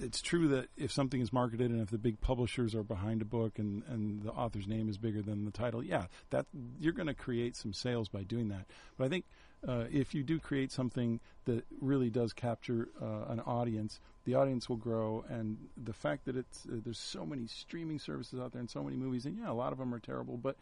[0.00, 3.24] it's true that if something is marketed and if the big publishers are behind a
[3.24, 6.46] book and, and the author's name is bigger than the title, yeah, that
[6.78, 8.66] you're going to create some sales by doing that.
[8.96, 9.24] But I think
[9.66, 14.68] uh, if you do create something that really does capture uh, an audience, the audience
[14.68, 15.24] will grow.
[15.28, 18.82] And the fact that it's uh, there's so many streaming services out there and so
[18.82, 20.56] many movies, and yeah, a lot of them are terrible, but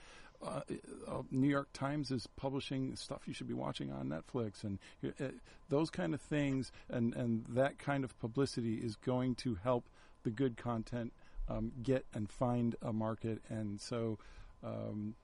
[0.45, 0.61] uh,
[1.09, 5.29] uh, New York Times is publishing stuff you should be watching on Netflix, and uh,
[5.69, 9.89] those kind of things, and and that kind of publicity is going to help
[10.23, 11.13] the good content
[11.49, 14.19] um, get and find a market, and so.
[14.65, 15.15] Um,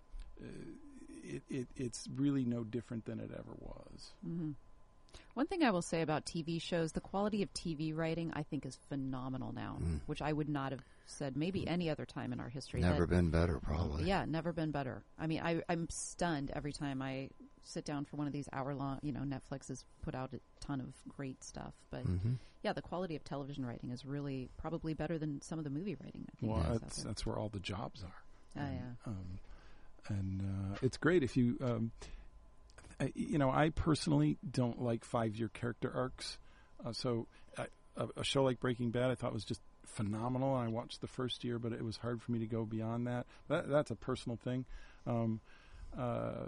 [1.25, 4.13] it, it, it's really no different than it ever was.
[4.27, 4.51] Mm-hmm.
[5.35, 8.67] One thing I will say about TV shows, the quality of TV writing, I think,
[8.67, 10.01] is phenomenal now, mm.
[10.07, 12.81] which I would not have said maybe any other time in our history.
[12.81, 14.05] Never that, been better, probably.
[14.05, 15.03] Yeah, never been better.
[15.19, 17.31] I mean, I, I'm stunned every time I
[17.65, 18.99] sit down for one of these hour long.
[19.03, 22.35] You know, Netflix has put out a ton of great stuff, but mm-hmm.
[22.63, 25.97] yeah, the quality of television writing is really probably better than some of the movie
[26.03, 26.27] writing.
[26.29, 28.63] I think well, that's that's where all the jobs are.
[28.63, 29.11] Oh, yeah.
[29.11, 29.39] Um,
[30.09, 31.57] and uh, it's great if you.
[31.63, 32.07] Um, I,
[33.15, 36.39] you know, I personally don't like five-year character arcs.
[36.85, 37.27] Uh, so
[37.57, 40.55] I, a, a, show like Breaking Bad, I thought was just phenomenal.
[40.55, 43.27] I watched the first year, but it was hard for me to go beyond that.
[43.49, 44.65] that that's a personal thing.
[45.07, 45.41] Um,
[45.99, 46.47] uh,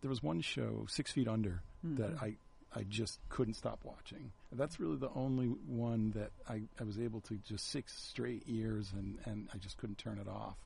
[0.00, 1.96] there was one show, Six Feet Under, mm-hmm.
[1.96, 2.36] that I
[2.74, 4.30] I just couldn't stop watching.
[4.52, 8.92] That's really the only one that I, I was able to just six straight years,
[8.92, 10.56] and, and I just couldn't turn it off.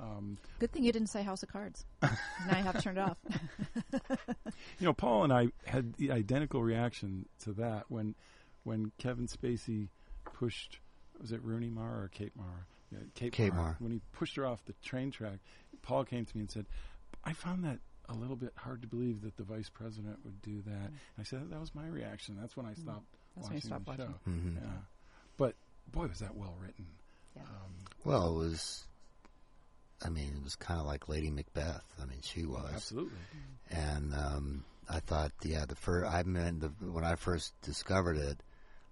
[0.00, 1.84] Um, Good thing you didn't say House of Cards.
[2.02, 2.10] now
[2.50, 3.18] I have to turn it off.
[4.80, 8.14] you know, Paul and I had the identical reaction to that when
[8.64, 9.88] when Kevin Spacey
[10.24, 10.78] pushed
[11.20, 12.66] was it Rooney Mara or Kate Mara?
[12.90, 13.62] Yeah, Kate, Kate Mara.
[13.62, 13.76] Mara.
[13.78, 15.38] When he pushed her off the train track,
[15.82, 16.66] Paul came to me and said,
[17.22, 17.78] "I found that
[18.08, 20.96] a little bit hard to believe that the vice president would do that." Mm.
[21.18, 22.36] I said, "That was my reaction.
[22.40, 22.80] That's when I mm.
[22.80, 24.06] stopped That's watching stopped the watching.
[24.06, 24.56] show." Mm-hmm.
[24.56, 24.70] Yeah.
[25.36, 25.54] But
[25.92, 26.86] boy, was that well written.
[27.36, 27.42] Yeah.
[27.42, 27.74] Um,
[28.04, 28.84] well, it was
[30.02, 31.84] I mean, it was kind of like Lady Macbeth.
[32.00, 33.18] I mean, she was absolutely.
[33.70, 36.12] And um, I thought, yeah, the first.
[36.12, 38.42] I mean, the, when I first discovered it,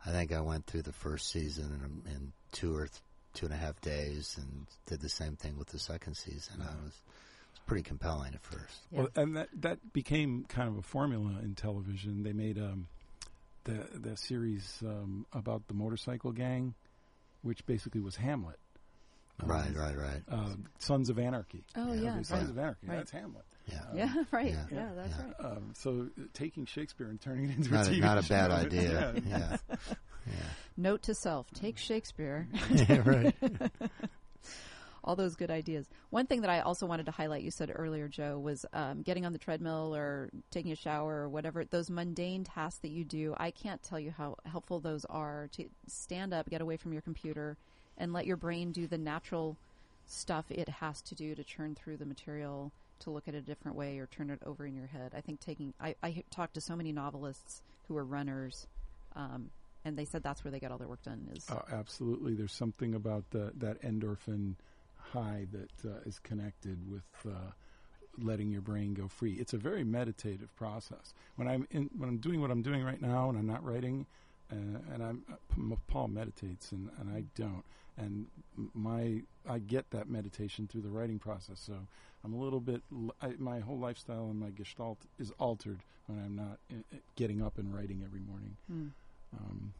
[0.05, 3.01] I think I went through the first season in, in two or th-
[3.35, 6.63] two and a half days, and did the same thing with the second season.
[6.63, 8.81] I was it was pretty compelling at first.
[8.91, 9.01] Yeah.
[9.01, 12.23] Well, and that that became kind of a formula in television.
[12.23, 12.87] They made um,
[13.65, 16.75] the the series um, about the motorcycle gang,
[17.43, 18.59] which basically was Hamlet
[19.45, 20.23] Right, right, right.
[20.31, 21.63] Uh, Sons of Anarchy.
[21.77, 22.43] Oh yeah, Sons right.
[22.43, 22.87] of Anarchy.
[22.87, 22.97] Right.
[22.97, 23.45] That's Hamlet.
[23.69, 24.53] Yeah, yeah, right.
[24.53, 25.47] Yeah, yeah that's yeah.
[25.47, 25.53] right.
[25.53, 28.51] Um, so uh, taking Shakespeare and turning it into not a TV not a bad
[28.67, 29.15] idea.
[29.27, 29.57] yeah.
[29.71, 30.33] yeah.
[30.77, 32.49] Note to self: take Shakespeare.
[32.71, 33.35] yeah, right.
[35.05, 35.89] All those good ideas.
[36.11, 39.25] One thing that I also wanted to highlight, you said earlier, Joe, was um, getting
[39.25, 41.65] on the treadmill or taking a shower or whatever.
[41.65, 45.65] Those mundane tasks that you do, I can't tell you how helpful those are to
[45.87, 47.57] stand up, get away from your computer,
[47.97, 49.57] and let your brain do the natural
[50.05, 53.43] stuff it has to do to churn through the material to look at it a
[53.43, 55.13] different way or turn it over in your head.
[55.17, 58.67] I think taking I, I talked to so many novelists who are runners,
[59.17, 59.51] um,
[59.85, 61.29] and they said that's where they get all their work done.
[61.35, 62.35] Is uh, absolutely.
[62.35, 64.55] There's something about the, that endorphin
[64.97, 67.51] high that uh, is connected with uh,
[68.21, 69.35] letting your brain go free.
[69.35, 71.15] It's a very meditative process.
[71.37, 74.07] When I'm in, when I'm doing what I'm doing right now, and I'm not writing,
[74.53, 74.57] uh,
[74.93, 77.65] and I'm uh, Paul meditates, and, and I don't
[77.99, 78.27] and
[78.75, 81.61] my I get that meditation through the writing process.
[81.61, 81.75] So
[82.25, 82.83] I'm a little bit
[83.23, 86.99] I, my whole lifestyle and my gestalt is altered when I'm not in, uh, uh,
[87.17, 88.57] getting up and writing every morning.
[88.73, 88.91] Mm.
[89.39, 89.73] Um,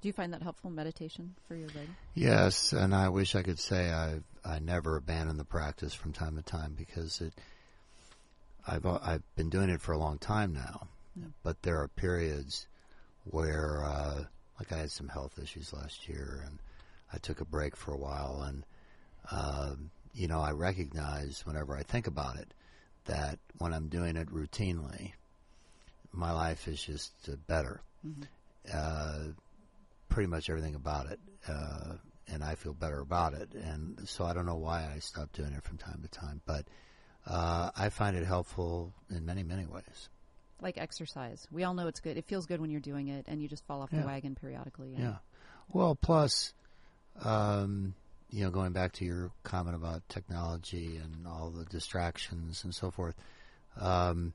[0.00, 1.94] Do you find that helpful meditation for your writing?
[2.14, 6.36] Yes, and I wish I could say I I never abandon the practice from time
[6.36, 7.32] to time because it
[8.66, 11.30] I've uh, I've been doing it for a long time now, mm.
[11.42, 12.66] but there are periods
[13.24, 14.24] where uh,
[14.58, 16.58] like I had some health issues last year and
[17.12, 18.64] I took a break for a while, and
[19.30, 19.74] uh,
[20.12, 22.52] you know, I recognize whenever I think about it
[23.06, 25.12] that when I'm doing it routinely,
[26.12, 27.80] my life is just uh, better.
[28.06, 28.22] Mm-hmm.
[28.72, 29.32] Uh,
[30.08, 31.94] pretty much everything about it, uh,
[32.28, 33.54] and I feel better about it.
[33.54, 36.66] And so I don't know why I stopped doing it from time to time, but
[37.26, 40.08] uh, I find it helpful in many, many ways.
[40.60, 42.18] Like exercise, we all know it's good.
[42.18, 44.00] It feels good when you're doing it, and you just fall off yeah.
[44.00, 44.90] the wagon periodically.
[44.92, 45.00] Yeah.
[45.00, 45.16] yeah.
[45.72, 46.52] Well, plus
[47.22, 47.94] um,
[48.30, 52.90] you know, going back to your comment about technology and all the distractions and so
[52.90, 53.14] forth,
[53.78, 54.32] um,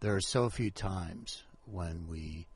[0.00, 2.46] there are so few times when we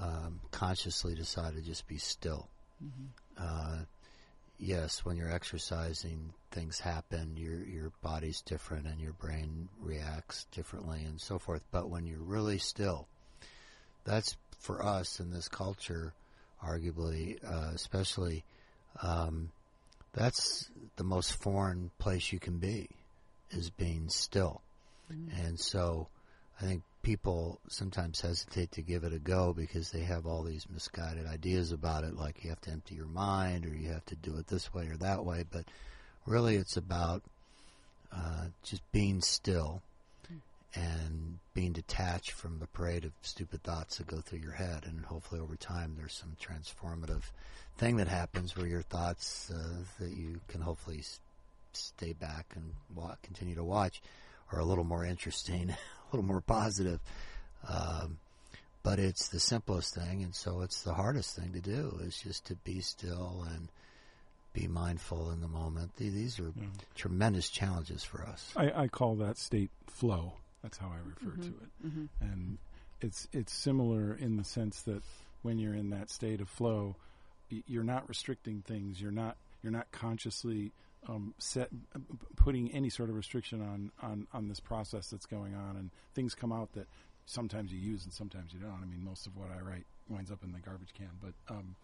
[0.00, 2.48] um, consciously decide to just be still.
[2.82, 3.04] Mm-hmm.
[3.38, 3.78] Uh,
[4.58, 7.36] yes, when you're exercising, things happen.
[7.36, 11.62] Your your body's different, and your brain reacts differently, and so forth.
[11.70, 13.08] But when you're really still,
[14.04, 16.12] that's for us in this culture
[16.64, 18.44] arguably, uh, especially.
[19.02, 19.50] Um,
[20.12, 22.88] that's the most foreign place you can be,
[23.50, 24.60] is being still.
[25.12, 25.46] Mm-hmm.
[25.46, 26.08] And so
[26.60, 30.66] I think people sometimes hesitate to give it a go because they have all these
[30.72, 34.16] misguided ideas about it, like you have to empty your mind or you have to
[34.16, 35.44] do it this way or that way.
[35.50, 35.64] But
[36.26, 37.22] really, it's about
[38.12, 39.82] uh, just being still
[40.74, 44.84] and being detached from the parade of stupid thoughts that go through your head.
[44.86, 47.22] And hopefully, over time, there's some transformative
[47.76, 51.20] thing that happens where your thoughts uh, that you can hopefully s-
[51.72, 54.00] stay back and wa- continue to watch
[54.52, 55.76] are a little more interesting, a
[56.16, 57.00] little more positive.
[57.68, 58.18] Um,
[58.82, 62.46] but it's the simplest thing, and so it's the hardest thing to do is just
[62.46, 63.68] to be still and
[64.52, 65.96] be mindful in the moment.
[65.96, 66.66] These are yeah.
[66.94, 68.52] tremendous challenges for us.
[68.56, 70.34] I, I, call that state flow.
[70.62, 71.42] That's how I refer mm-hmm.
[71.42, 71.86] to it.
[71.86, 72.04] Mm-hmm.
[72.20, 72.58] And
[73.00, 75.02] it's it's similar in the sense that
[75.42, 76.96] when you're in that state of flow,
[77.66, 79.00] you're not restricting things.
[79.00, 80.72] You're not you're not consciously
[81.08, 81.68] um, set
[82.36, 86.34] putting any sort of restriction on, on on this process that's going on, and things
[86.34, 86.86] come out that
[87.26, 88.82] sometimes you use and sometimes you don't.
[88.82, 91.76] I mean, most of what I write winds up in the garbage can, but um,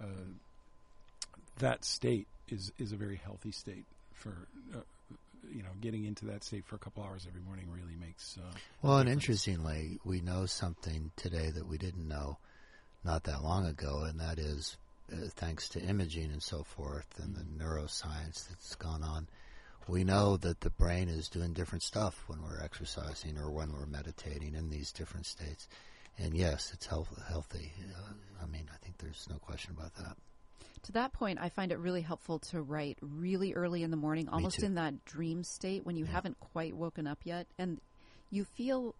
[0.00, 0.04] uh,
[1.58, 4.34] that state is is a very healthy state for
[4.74, 4.80] uh,
[5.52, 8.38] you know, getting into that state for a couple hours every morning really makes.
[8.38, 12.38] Uh, well, and interestingly, we know something today that we didn't know
[13.04, 14.76] not that long ago, and that is
[15.12, 19.28] uh, thanks to imaging and so forth, and the neuroscience that's gone on.
[19.86, 23.84] We know that the brain is doing different stuff when we're exercising or when we're
[23.84, 25.68] meditating in these different states.
[26.18, 27.72] And yes, it's health, healthy.
[27.94, 30.16] Uh, I mean, I think there's no question about that.
[30.84, 34.28] To that point, I find it really helpful to write really early in the morning,
[34.28, 36.12] almost in that dream state when you yeah.
[36.12, 37.46] haven't quite woken up yet.
[37.58, 37.80] And
[38.30, 38.94] you feel,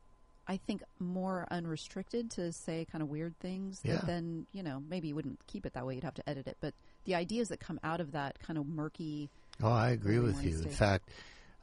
[0.48, 3.96] I think, more unrestricted to say kind of weird things yeah.
[3.96, 5.94] that then, you know, maybe you wouldn't keep it that way.
[5.94, 6.56] You'd have to edit it.
[6.60, 6.72] But
[7.04, 9.28] the ideas that come out of that kind of murky.
[9.62, 10.56] Oh, I agree with you.
[10.56, 10.66] State.
[10.66, 11.10] In fact,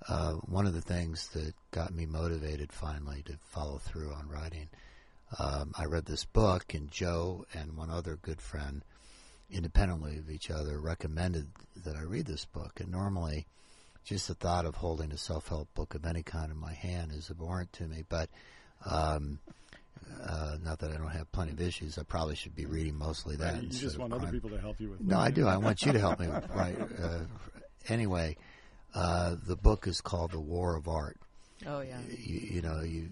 [0.08, 4.70] uh, one of the things that got me motivated finally to follow through on writing,
[5.40, 8.84] um, I read this book, and Joe and one other good friend
[9.52, 11.48] independently of each other, recommended
[11.84, 12.80] that I read this book.
[12.80, 13.46] And normally,
[14.04, 17.12] just the thought of holding a self help book of any kind in my hand
[17.12, 18.04] is abhorrent to me.
[18.08, 18.30] But
[18.86, 19.40] um,
[20.24, 21.98] uh, not that I don't have plenty of issues.
[21.98, 23.54] I probably should be reading mostly that.
[23.54, 25.02] Right, you just want other people to help you with.
[25.02, 25.48] No, I do.
[25.48, 26.28] I want you to help me.
[26.56, 26.78] right.
[27.02, 27.20] Uh,
[27.88, 28.38] anyway,
[28.94, 31.18] uh, the book is called The War of Art.
[31.66, 32.00] Oh yeah.
[32.10, 33.10] You, you know, you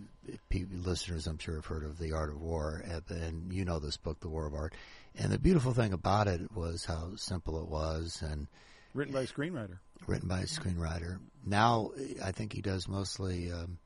[0.50, 3.98] people, listeners, I'm sure have heard of The Art of War, and you know this
[3.98, 4.74] book, The War of Art.
[5.20, 8.48] And the beautiful thing about it was how simple it was, and
[8.94, 9.80] written by a screenwriter.
[10.08, 11.20] Written by a screenwriter.
[11.46, 11.92] Now,
[12.24, 13.78] I think he does mostly um,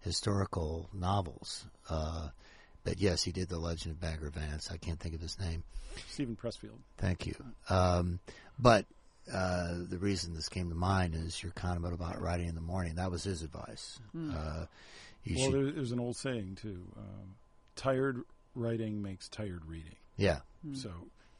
[0.00, 1.66] historical novels.
[1.90, 2.28] Uh,
[2.84, 4.70] but yes, he did the Legend of Bagger Vance.
[4.70, 5.64] I can't think of his name.
[6.08, 6.78] Steven Pressfield.
[6.98, 7.34] Thank you.
[7.68, 8.20] Um,
[8.56, 8.86] but
[9.32, 12.94] uh, the reason this came to mind is your comment about writing in the morning.
[12.94, 13.98] That was his advice.
[14.16, 14.32] Mm.
[14.32, 14.66] Uh,
[15.34, 15.76] well, should...
[15.76, 17.34] there's an old saying too: um,
[17.74, 18.22] "Tired
[18.54, 20.38] writing makes tired reading." Yeah.
[20.66, 20.76] Mm.
[20.76, 20.90] So,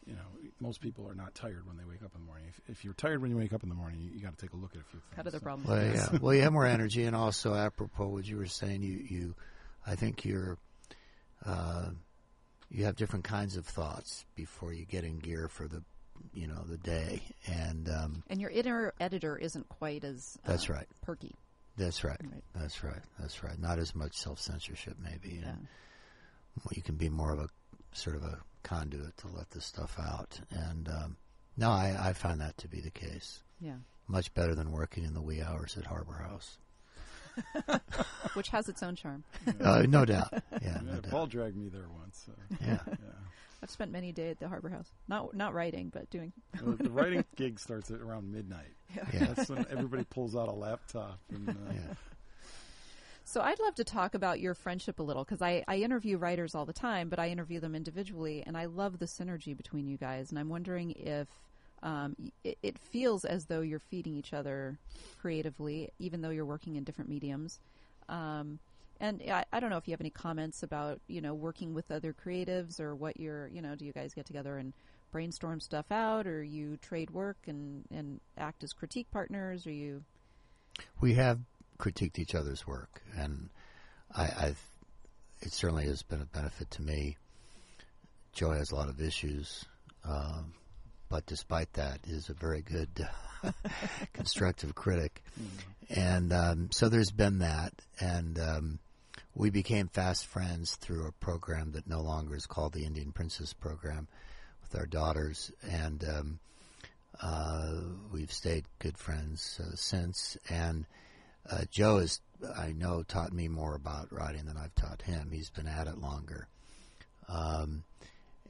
[0.07, 2.47] you know, most people are not tired when they wake up in the morning.
[2.49, 4.45] If, if you're tired when you wake up in the morning, you, you got to
[4.45, 5.17] take a look at a few things.
[5.17, 5.69] Cut of the problem.
[5.69, 6.19] Well, yeah.
[6.21, 9.35] well, you have more energy, and also apropos what you were saying, you, you
[9.87, 10.59] I think you're,
[11.45, 11.91] uh,
[12.71, 15.83] you have different kinds of thoughts before you get in gear for the,
[16.35, 20.69] you know, the day, and um, and your inner editor isn't quite as uh, that's
[20.69, 21.35] right perky.
[21.77, 22.17] That's right.
[22.23, 22.43] right.
[22.55, 23.03] That's right.
[23.21, 23.59] That's right.
[23.61, 25.41] Not as much self censorship, maybe.
[25.43, 25.51] Yeah.
[25.51, 25.67] And
[26.73, 27.49] you can be more of a
[27.93, 30.41] sort of a conduit to let this stuff out.
[30.51, 31.17] And um,
[31.57, 33.43] no, I, I find that to be the case.
[33.61, 33.77] Yeah.
[34.09, 36.59] Much better than working in the wee hours at Harbor House.
[38.35, 39.25] Which has its own charm.
[39.47, 39.53] Yeah.
[39.73, 40.29] Uh, no doubt.
[40.33, 41.31] Yeah, yeah no Paul doubt.
[41.31, 42.25] dragged me there once.
[42.27, 42.33] So.
[42.61, 42.79] Yeah.
[42.87, 42.95] yeah.
[43.63, 44.91] I've spent many days at the Harbor House.
[45.09, 46.33] Not not writing, but doing.
[46.63, 48.75] the, the writing gig starts at around midnight.
[48.95, 49.05] Yeah.
[49.13, 49.27] yeah.
[49.35, 51.95] That's when everybody pulls out a laptop and uh, yeah.
[53.37, 56.55] So I'd love to talk about your friendship a little because I, I interview writers
[56.55, 59.99] all the time, but I interview them individually, and I love the synergy between you
[59.99, 60.31] guys.
[60.31, 61.29] And I'm wondering if
[61.83, 64.79] um, it, it, feels as though you're feeding each other
[65.21, 67.61] creatively, even though you're working in different mediums.
[68.09, 68.59] Um,
[69.01, 71.91] and I, I, don't know if you have any comments about you know working with
[71.91, 74.73] other creatives or what you're you know do you guys get together and
[75.13, 80.03] brainstorm stuff out or you trade work and and act as critique partners or you
[81.03, 81.41] we have
[81.79, 83.49] critiqued each other's work, and
[84.15, 84.63] I, I've
[85.41, 87.17] it certainly has been a benefit to me.
[88.33, 89.65] Joe has a lot of issues,
[90.05, 90.55] um,
[91.09, 92.89] but despite that, is a very good
[94.13, 96.01] constructive critic, mm-hmm.
[96.01, 98.79] and um, so there's been that, and um,
[99.35, 103.53] we became fast friends through a program that no longer is called the Indian Princess
[103.53, 104.09] Program.
[104.63, 106.39] with our daughters, and um,
[107.21, 107.75] uh,
[108.13, 110.37] we've stayed good friends uh, since.
[110.49, 110.87] And
[111.51, 112.21] uh, Joe has,
[112.57, 115.31] I know, taught me more about writing than I've taught him.
[115.31, 116.49] He's been at it longer.
[117.29, 117.85] Um,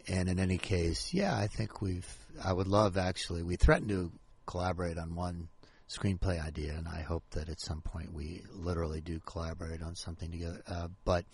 [0.09, 2.07] and in any case, yeah, I think we've.
[2.43, 3.43] I would love actually.
[3.43, 4.13] We threatened to
[4.47, 5.49] collaborate on one
[5.89, 10.31] screenplay idea, and I hope that at some point we literally do collaborate on something
[10.31, 10.63] together.
[10.69, 11.25] Uh, but,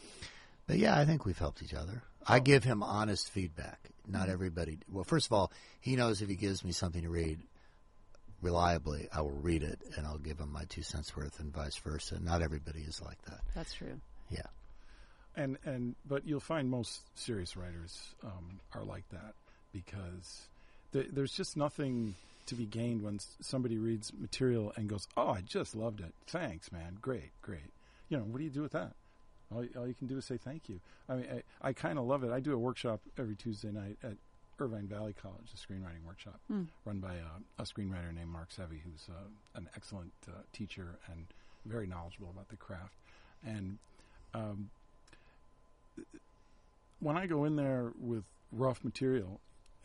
[0.66, 2.02] but yeah, I think we've helped each other.
[2.26, 3.90] I give him honest feedback.
[4.06, 4.78] Not everybody.
[4.90, 7.40] Well, first of all, he knows if he gives me something to read
[8.43, 11.76] reliably, I will read it and I'll give them my two cents worth, and vice
[11.78, 12.18] versa.
[12.22, 13.40] Not everybody is like that.
[13.55, 14.01] That's true.
[14.30, 14.43] Yeah.
[15.36, 19.34] and and but you'll find most serious writers um, are like that
[19.72, 20.43] because
[20.93, 22.14] th- there's just nothing
[22.47, 26.12] to be gained when s- somebody reads material and goes, "Oh, I just loved it.
[26.26, 26.99] Thanks, man.
[27.01, 27.70] Great, great."
[28.09, 28.93] You know, what do you do with that?
[29.55, 30.80] All, all you can do is say thank you.
[31.09, 31.26] I mean,
[31.62, 32.30] I, I kind of love it.
[32.32, 34.14] I do a workshop every Tuesday night at
[34.62, 36.38] Irvine Valley College, a screenwriting workshop
[36.84, 39.24] run by a, a screenwriter named Mark Sevi, who's uh,
[39.56, 41.26] an excellent uh, teacher and
[41.66, 42.94] very knowledgeable about the craft.
[43.44, 43.78] And
[44.34, 44.70] um,
[47.00, 49.40] when I go in there with rough material,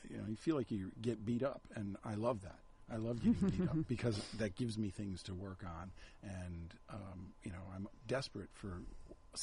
[0.09, 2.59] you know, you feel like you get beat up, and I love that.
[2.91, 5.91] I love getting beat up because that gives me things to work on,
[6.23, 8.81] and um, you know, I'm desperate for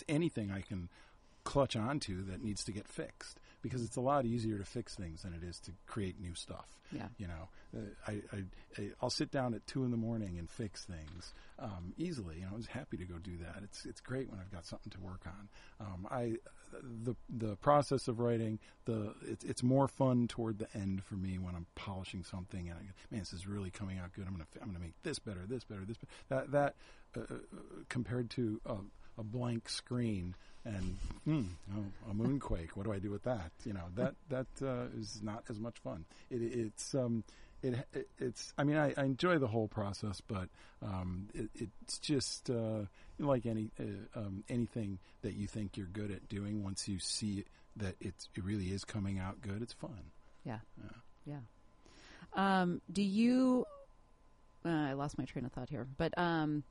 [0.08, 0.88] anything I can
[1.42, 5.22] clutch onto that needs to get fixed because it's a lot easier to fix things
[5.22, 6.66] than it is to create new stuff.
[6.92, 7.08] Yeah.
[7.16, 8.42] You know, uh, I, I,
[8.78, 12.36] I I'll sit down at two in the morning and fix things um, easily.
[12.36, 13.62] You know, I was happy to go do that.
[13.64, 15.48] It's it's great when I've got something to work on.
[15.80, 16.34] Um, I
[16.82, 21.38] the the process of writing the it's it's more fun toward the end for me
[21.38, 24.26] when I'm polishing something and I man, this is really coming out good.
[24.26, 26.12] I'm gonna I'm gonna make this better, this better, this better.
[26.28, 26.74] that that
[27.16, 27.38] uh, uh,
[27.88, 28.76] compared to a,
[29.18, 30.34] a blank screen
[30.64, 31.42] and hmm,
[31.76, 32.70] oh, a moonquake.
[32.74, 33.52] What do I do with that?
[33.64, 36.04] You know that that uh, is not as much fun.
[36.30, 37.24] It, it's um,
[37.62, 38.52] it, it it's.
[38.56, 40.48] I mean, I, I enjoy the whole process, but
[40.82, 42.82] um, it, it's just uh,
[43.18, 46.62] like any uh, um, anything that you think you're good at doing.
[46.62, 47.44] Once you see
[47.76, 50.12] that it's it really is coming out good, it's fun.
[50.44, 50.58] Yeah.
[51.26, 51.40] Yeah.
[52.34, 53.66] Um, do you?
[54.64, 56.64] Uh, I lost my train of thought here, but um,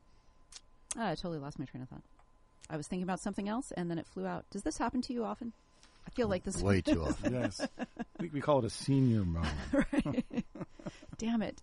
[0.98, 2.04] ah, I totally lost my train of thought.
[2.70, 4.46] I was thinking about something else, and then it flew out.
[4.50, 5.54] Does this happen to you often?
[6.08, 6.56] I feel like this.
[6.58, 7.34] Is way too often.
[7.34, 7.86] Yes, I
[8.20, 9.54] think we call it a senior moment.
[9.74, 10.26] right.
[11.18, 11.62] Damn it.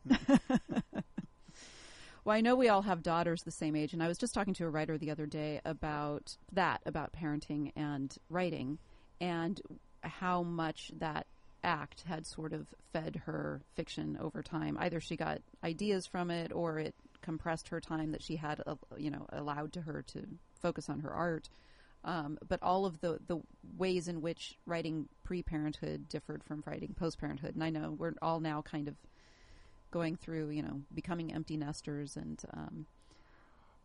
[2.25, 4.55] well, I know we all have daughters the same age, and I was just talking
[4.55, 8.79] to a writer the other day about that, about parenting and writing,
[9.21, 9.61] and
[10.03, 11.27] how much that
[11.63, 14.79] act had sort of fed her fiction over time.
[14.81, 18.75] Either she got ideas from it, or it compressed her time that she had, uh,
[18.97, 20.27] you know, allowed to her to
[20.61, 21.49] focus on her art.
[22.03, 23.41] Um, but all of the, the
[23.77, 27.55] ways in which writing pre parenthood differed from writing post parenthood.
[27.55, 28.95] And I know we're all now kind of
[29.91, 32.43] going through, you know, becoming empty nesters and.
[32.55, 32.87] Um,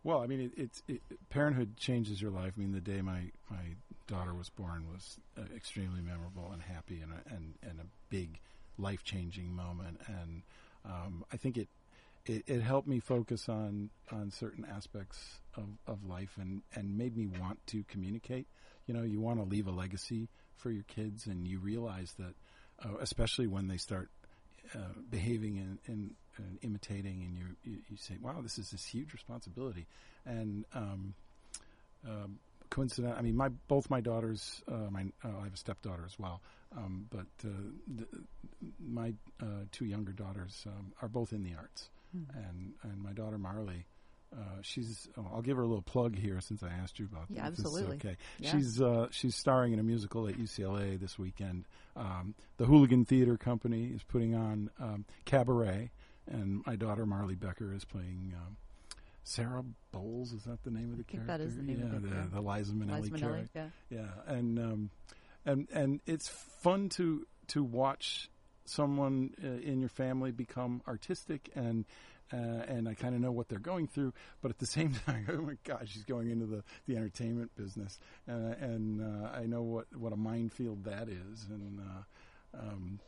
[0.03, 2.53] Well, I mean, it, it's it, parenthood changes your life.
[2.55, 3.75] I mean, the day my my
[4.07, 8.39] daughter was born was uh, extremely memorable and happy, and a, and and a big
[8.77, 9.99] life changing moment.
[10.07, 10.43] And
[10.85, 11.67] um, I think it,
[12.25, 17.15] it it helped me focus on on certain aspects of, of life, and and made
[17.15, 18.47] me want to communicate.
[18.87, 22.33] You know, you want to leave a legacy for your kids, and you realize that,
[22.83, 24.09] uh, especially when they start
[24.73, 24.79] uh,
[25.09, 29.13] behaving and, and, and imitating, and you, you you say, "Wow, this is this huge
[29.13, 29.85] responsibility."
[30.25, 31.13] And um,
[32.07, 32.39] um,
[32.69, 36.17] coincident, I mean, my both my daughters, uh, my uh, I have a stepdaughter as
[36.19, 36.41] well,
[36.75, 37.49] um, but uh,
[37.95, 38.07] the,
[38.79, 43.37] my uh, two younger daughters um, are both in the arts, and and my daughter
[43.37, 43.85] Marley.
[44.37, 45.07] Uh, she's.
[45.17, 47.57] Oh, I'll give her a little plug here since I asked you about Yeah, this.
[47.59, 47.95] This absolutely.
[47.97, 48.51] Okay, Yeah.
[48.51, 51.65] she's uh, she's starring in a musical at UCLA this weekend.
[51.95, 55.91] Um, the Hooligan Theater Company is putting on um, Cabaret,
[56.27, 58.57] and my daughter Marley Becker is playing um,
[59.23, 60.33] Sarah Bowles.
[60.33, 61.27] Is that the name of the character?
[61.37, 62.23] that is the name yeah, of it, the, yeah.
[62.33, 63.71] the Liza Minnelli Liza Minnelli, character.
[63.89, 63.99] yeah.
[63.99, 64.89] Yeah, and um,
[65.45, 68.29] and and it's fun to to watch
[68.65, 71.85] someone uh, in your family become artistic and.
[72.33, 75.27] Uh, and I kind of know what they're going through, but at the same time,
[75.31, 79.61] oh my gosh, she's going into the, the entertainment business, uh, and uh, I know
[79.61, 82.99] what, what a minefield that is, and uh, um,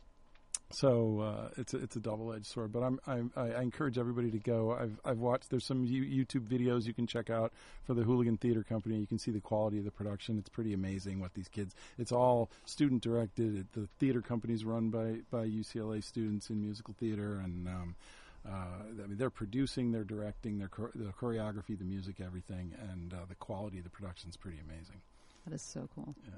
[0.70, 2.72] so uh, it's a, it's a double edged sword.
[2.72, 4.76] But I'm, I I encourage everybody to go.
[4.78, 5.48] I've I've watched.
[5.50, 7.52] There's some YouTube videos you can check out
[7.84, 8.98] for the Hooligan Theater Company.
[8.98, 10.38] You can see the quality of the production.
[10.38, 11.74] It's pretty amazing what these kids.
[11.96, 13.66] It's all student directed.
[13.72, 17.96] The theater company's run by by UCLA students in musical theater, and um,
[18.46, 23.12] uh, I mean they're producing, they're directing, their chor- the choreography, the music, everything, and
[23.12, 25.00] uh, the quality of the production is pretty amazing.
[25.46, 26.14] That is so cool.
[26.24, 26.34] Yeah.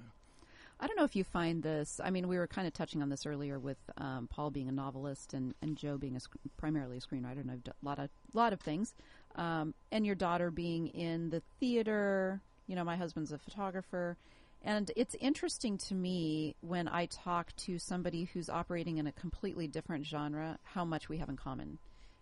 [0.82, 2.00] I don't know if you find this.
[2.02, 4.72] I mean, we were kind of touching on this earlier with um, Paul being a
[4.72, 7.98] novelist and, and Joe being a sc- primarily a screenwriter, and I've done a lot
[7.98, 8.94] of lot of things.
[9.36, 12.40] Um, and your daughter being in the theater.
[12.66, 14.16] You know, my husband's a photographer,
[14.62, 19.66] and it's interesting to me when I talk to somebody who's operating in a completely
[19.66, 21.78] different genre how much we have in common,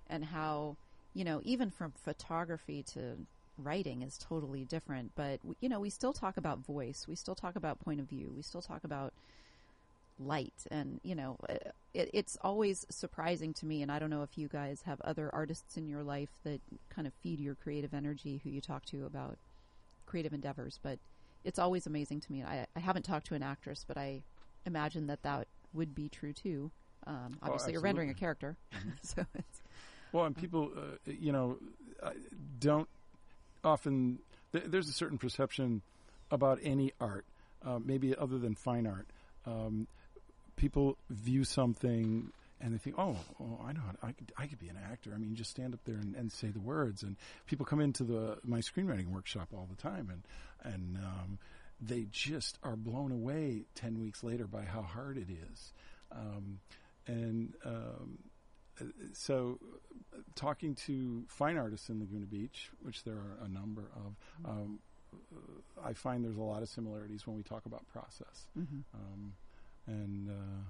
[0.09, 0.77] and how
[1.15, 3.17] you know even from photography to
[3.59, 5.13] writing is totally different.
[5.15, 7.07] But you know, we still talk about voice.
[7.09, 8.33] We still talk about point of view.
[8.35, 9.13] We still talk about
[10.19, 11.55] light, and you know, uh,
[11.95, 13.83] it, it's always surprising to me.
[13.83, 17.07] And I don't know if you guys have other artists in your life that kind
[17.07, 19.37] of feed your creative energy, who you talk to about
[20.07, 20.79] creative endeavors.
[20.83, 20.99] But
[21.45, 22.43] it's always amazing to me.
[22.43, 24.23] I, I haven't talked to an actress, but I
[24.67, 26.71] imagine that that would be true too.
[27.07, 28.57] Um, obviously, you're rendering a character,
[29.03, 29.58] so it's
[30.13, 31.59] Well, and people, uh, you know,
[32.59, 32.89] don't
[33.65, 34.21] often.
[34.53, 35.83] Th- there's a certain perception
[36.31, 37.27] about any art,
[37.65, 39.07] uh, maybe other than fine art.
[39.47, 39.87] Um,
[40.57, 43.83] people view something and they think, "Oh, oh I know.
[44.03, 45.13] I could, I could be an actor.
[45.15, 48.05] I mean, just stand up there and, and say the words." And people come into
[48.05, 51.39] the my screenwriting workshop all the time, and and um,
[51.81, 55.73] they just are blown away ten weeks later by how hard it is.
[56.11, 56.61] Um,
[57.07, 58.19] and um,
[58.81, 59.59] uh, so,
[60.35, 64.79] talking to fine artists in Laguna Beach, which there are a number of, um,
[65.15, 68.47] uh, I find there's a lot of similarities when we talk about process.
[68.95, 69.35] Um,
[69.87, 70.63] and uh,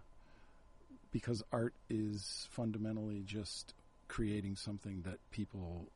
[1.10, 3.74] because art is fundamentally just
[4.08, 5.86] creating something that people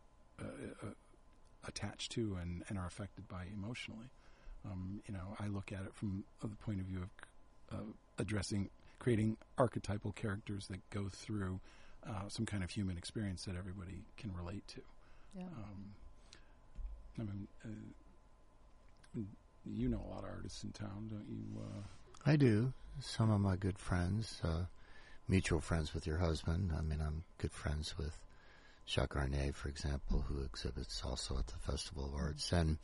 [0.40, 0.44] uh,
[0.82, 0.90] uh,
[1.66, 4.10] attach to and, and are affected by emotionally.
[4.64, 7.82] Um, you know, I look at it from the point of view of uh,
[8.18, 11.60] addressing, creating archetypal characters that go through
[12.08, 14.80] uh, some kind of human experience that everybody can relate to.
[15.36, 15.44] yeah.
[15.44, 15.94] Um,
[17.18, 19.20] I mean, uh,
[19.66, 21.60] you know a lot of artists in town, don't you?
[21.60, 21.82] Uh,
[22.30, 22.72] I do.
[23.00, 24.64] Some of my good friends, uh,
[25.28, 26.72] mutual friends with your husband.
[26.76, 28.18] I mean, I'm good friends with
[28.86, 32.52] Jacques Arnay, for example, who exhibits also at the Festival of Arts.
[32.52, 32.78] And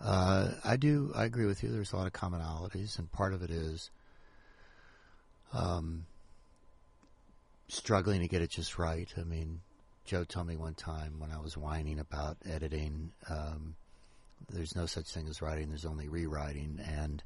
[0.00, 1.70] uh, I do, I agree with you.
[1.70, 3.90] There's a lot of commonalities, and part of it is
[5.52, 6.06] um,
[7.68, 9.12] struggling to get it just right.
[9.16, 9.60] I mean,
[10.04, 13.74] Joe told me one time when I was whining about editing, um,
[14.48, 16.80] there's no such thing as writing, there's only rewriting.
[16.96, 17.22] And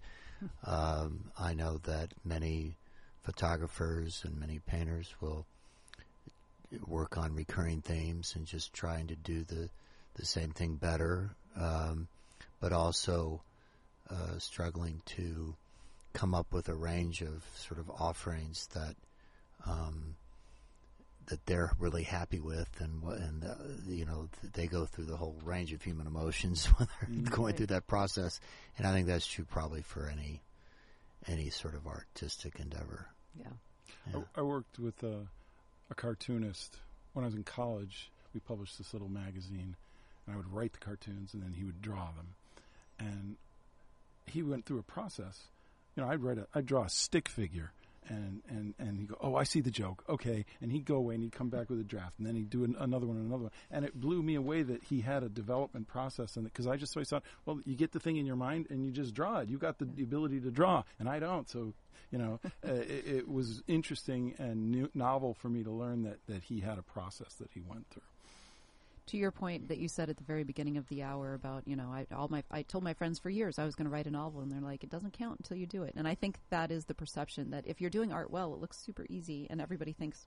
[0.66, 2.76] um, I know that many
[3.22, 5.46] photographers and many painters will
[6.86, 9.68] work on recurring themes and just trying to do the,
[10.14, 12.08] the same thing better, um,
[12.60, 13.42] but also
[14.10, 15.54] uh, struggling to
[16.12, 18.96] come up with a range of sort of offerings that
[19.66, 20.16] um,
[21.26, 23.54] that they're really happy with, and and uh,
[23.86, 27.66] you know they go through the whole range of human emotions when they're going through
[27.66, 28.40] that process,
[28.78, 30.42] and I think that's true probably for any
[31.28, 33.06] any sort of artistic endeavor.
[33.38, 33.50] yeah.
[34.12, 34.20] Yeah.
[34.36, 35.26] I, I worked with a,
[35.90, 36.78] a cartoonist
[37.12, 38.10] when I was in college.
[38.34, 39.76] We published this little magazine,
[40.26, 42.34] and I would write the cartoons, and then he would draw them.
[42.98, 43.36] And
[44.26, 45.38] he went through a process.
[45.94, 47.72] You know, I'd write a, I'd draw a stick figure,
[48.08, 50.04] and and and he'd go, "Oh, I see the joke.
[50.08, 52.50] Okay," and he'd go away and he'd come back with a draft, and then he'd
[52.50, 55.22] do an, another one and another one, and it blew me away that he had
[55.22, 58.26] a development process, and because I just always thought, well, you get the thing in
[58.26, 59.48] your mind and you just draw it.
[59.48, 61.48] You got the, the ability to draw, and I don't.
[61.48, 61.74] So
[62.10, 66.18] you know, uh, it, it was interesting and new, novel for me to learn that,
[66.26, 68.02] that he had a process that he went through.
[69.06, 71.76] To your point that you said at the very beginning of the hour about you
[71.76, 74.06] know I all my I told my friends for years I was going to write
[74.06, 76.38] a novel and they're like it doesn't count until you do it and I think
[76.50, 79.60] that is the perception that if you're doing art well it looks super easy and
[79.60, 80.26] everybody thinks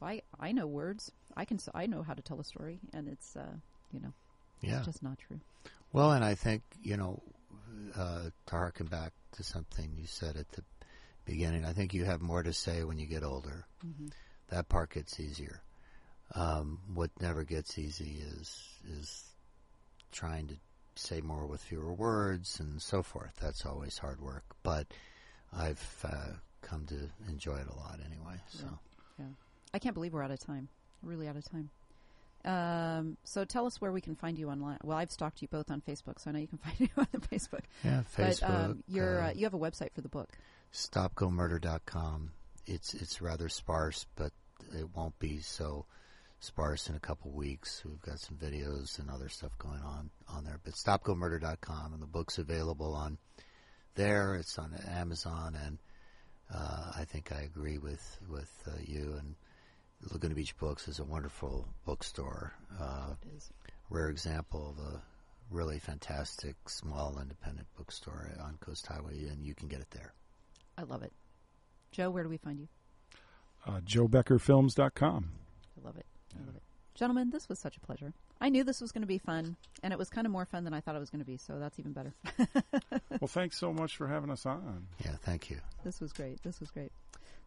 [0.00, 3.08] well, I I know words I can I know how to tell a story and
[3.08, 3.54] it's uh
[3.92, 4.12] you know
[4.60, 4.82] Yeah.
[4.82, 5.40] just not true
[5.92, 7.22] Well, and I think, you know,
[7.96, 10.62] uh, to harken back to something you said at the
[11.24, 13.66] beginning, I think you have more to say when you get older.
[14.50, 15.62] That part gets easier.
[16.34, 18.64] Um, what never gets easy is
[18.98, 19.24] is
[20.12, 20.54] trying to
[20.94, 23.32] say more with fewer words and so forth.
[23.40, 24.86] That's always hard work, but
[25.56, 28.40] I've uh, come to enjoy it a lot anyway.
[28.48, 28.66] So.
[29.18, 29.26] yeah
[29.72, 30.68] I can't believe we're out of time
[31.02, 31.70] really out of time
[32.44, 34.78] um, so tell us where we can find you online.
[34.84, 37.06] Well, I've stalked you both on Facebook, so I know you can find you on
[37.12, 37.64] the Facebook.
[37.84, 38.40] Yeah, Facebook.
[38.40, 40.30] but um, you're uh, uh, you have a website for the book.
[40.72, 42.30] stopgomurder.com.
[42.66, 44.32] It's it's rather sparse, but
[44.72, 45.86] it won't be so
[46.40, 47.82] sparse in a couple weeks.
[47.84, 50.60] We've got some videos and other stuff going on on there.
[50.64, 53.18] But stopgomurder.com and the book's available on
[53.94, 54.34] there.
[54.36, 55.78] It's on Amazon, and
[56.54, 59.14] uh, I think I agree with with uh, you.
[59.18, 59.34] And
[60.12, 62.52] Laguna Beach Books is a wonderful bookstore.
[62.80, 63.50] Uh, It is.
[63.90, 65.02] rare example of a
[65.50, 70.12] really fantastic small independent bookstore on Coast Highway, and you can get it there.
[70.76, 71.12] I love it.
[71.90, 72.68] Joe, where do we find you?
[73.66, 75.30] Uh, JoeBeckerFilms.com.
[75.80, 76.06] I love it.
[76.36, 76.62] I love it.
[76.94, 78.12] Gentlemen, this was such a pleasure.
[78.40, 80.64] I knew this was going to be fun, and it was kind of more fun
[80.64, 82.12] than I thought it was going to be, so that's even better.
[83.20, 84.88] well, thanks so much for having us on.
[85.04, 85.58] Yeah, thank you.
[85.84, 86.42] This was great.
[86.42, 86.90] This was great.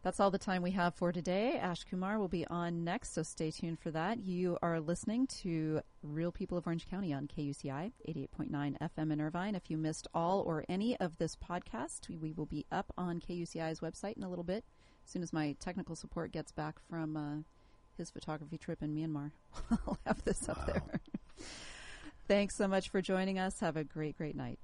[0.02, 1.58] That's all the time we have for today.
[1.58, 4.18] Ash Kumar will be on next, so stay tuned for that.
[4.18, 9.54] You are listening to Real People of Orange County on KUCI 88.9 FM in Irvine.
[9.54, 13.78] If you missed all or any of this podcast, we will be up on KUCI's
[13.80, 14.64] website in a little bit.
[15.04, 17.36] As soon as my technical support gets back from uh,
[17.96, 19.30] his photography trip in Myanmar,
[19.70, 20.64] I'll have this up Wow.
[20.66, 20.82] there.
[22.28, 23.60] Thanks so much for joining us.
[23.60, 24.58] Have a great, great night.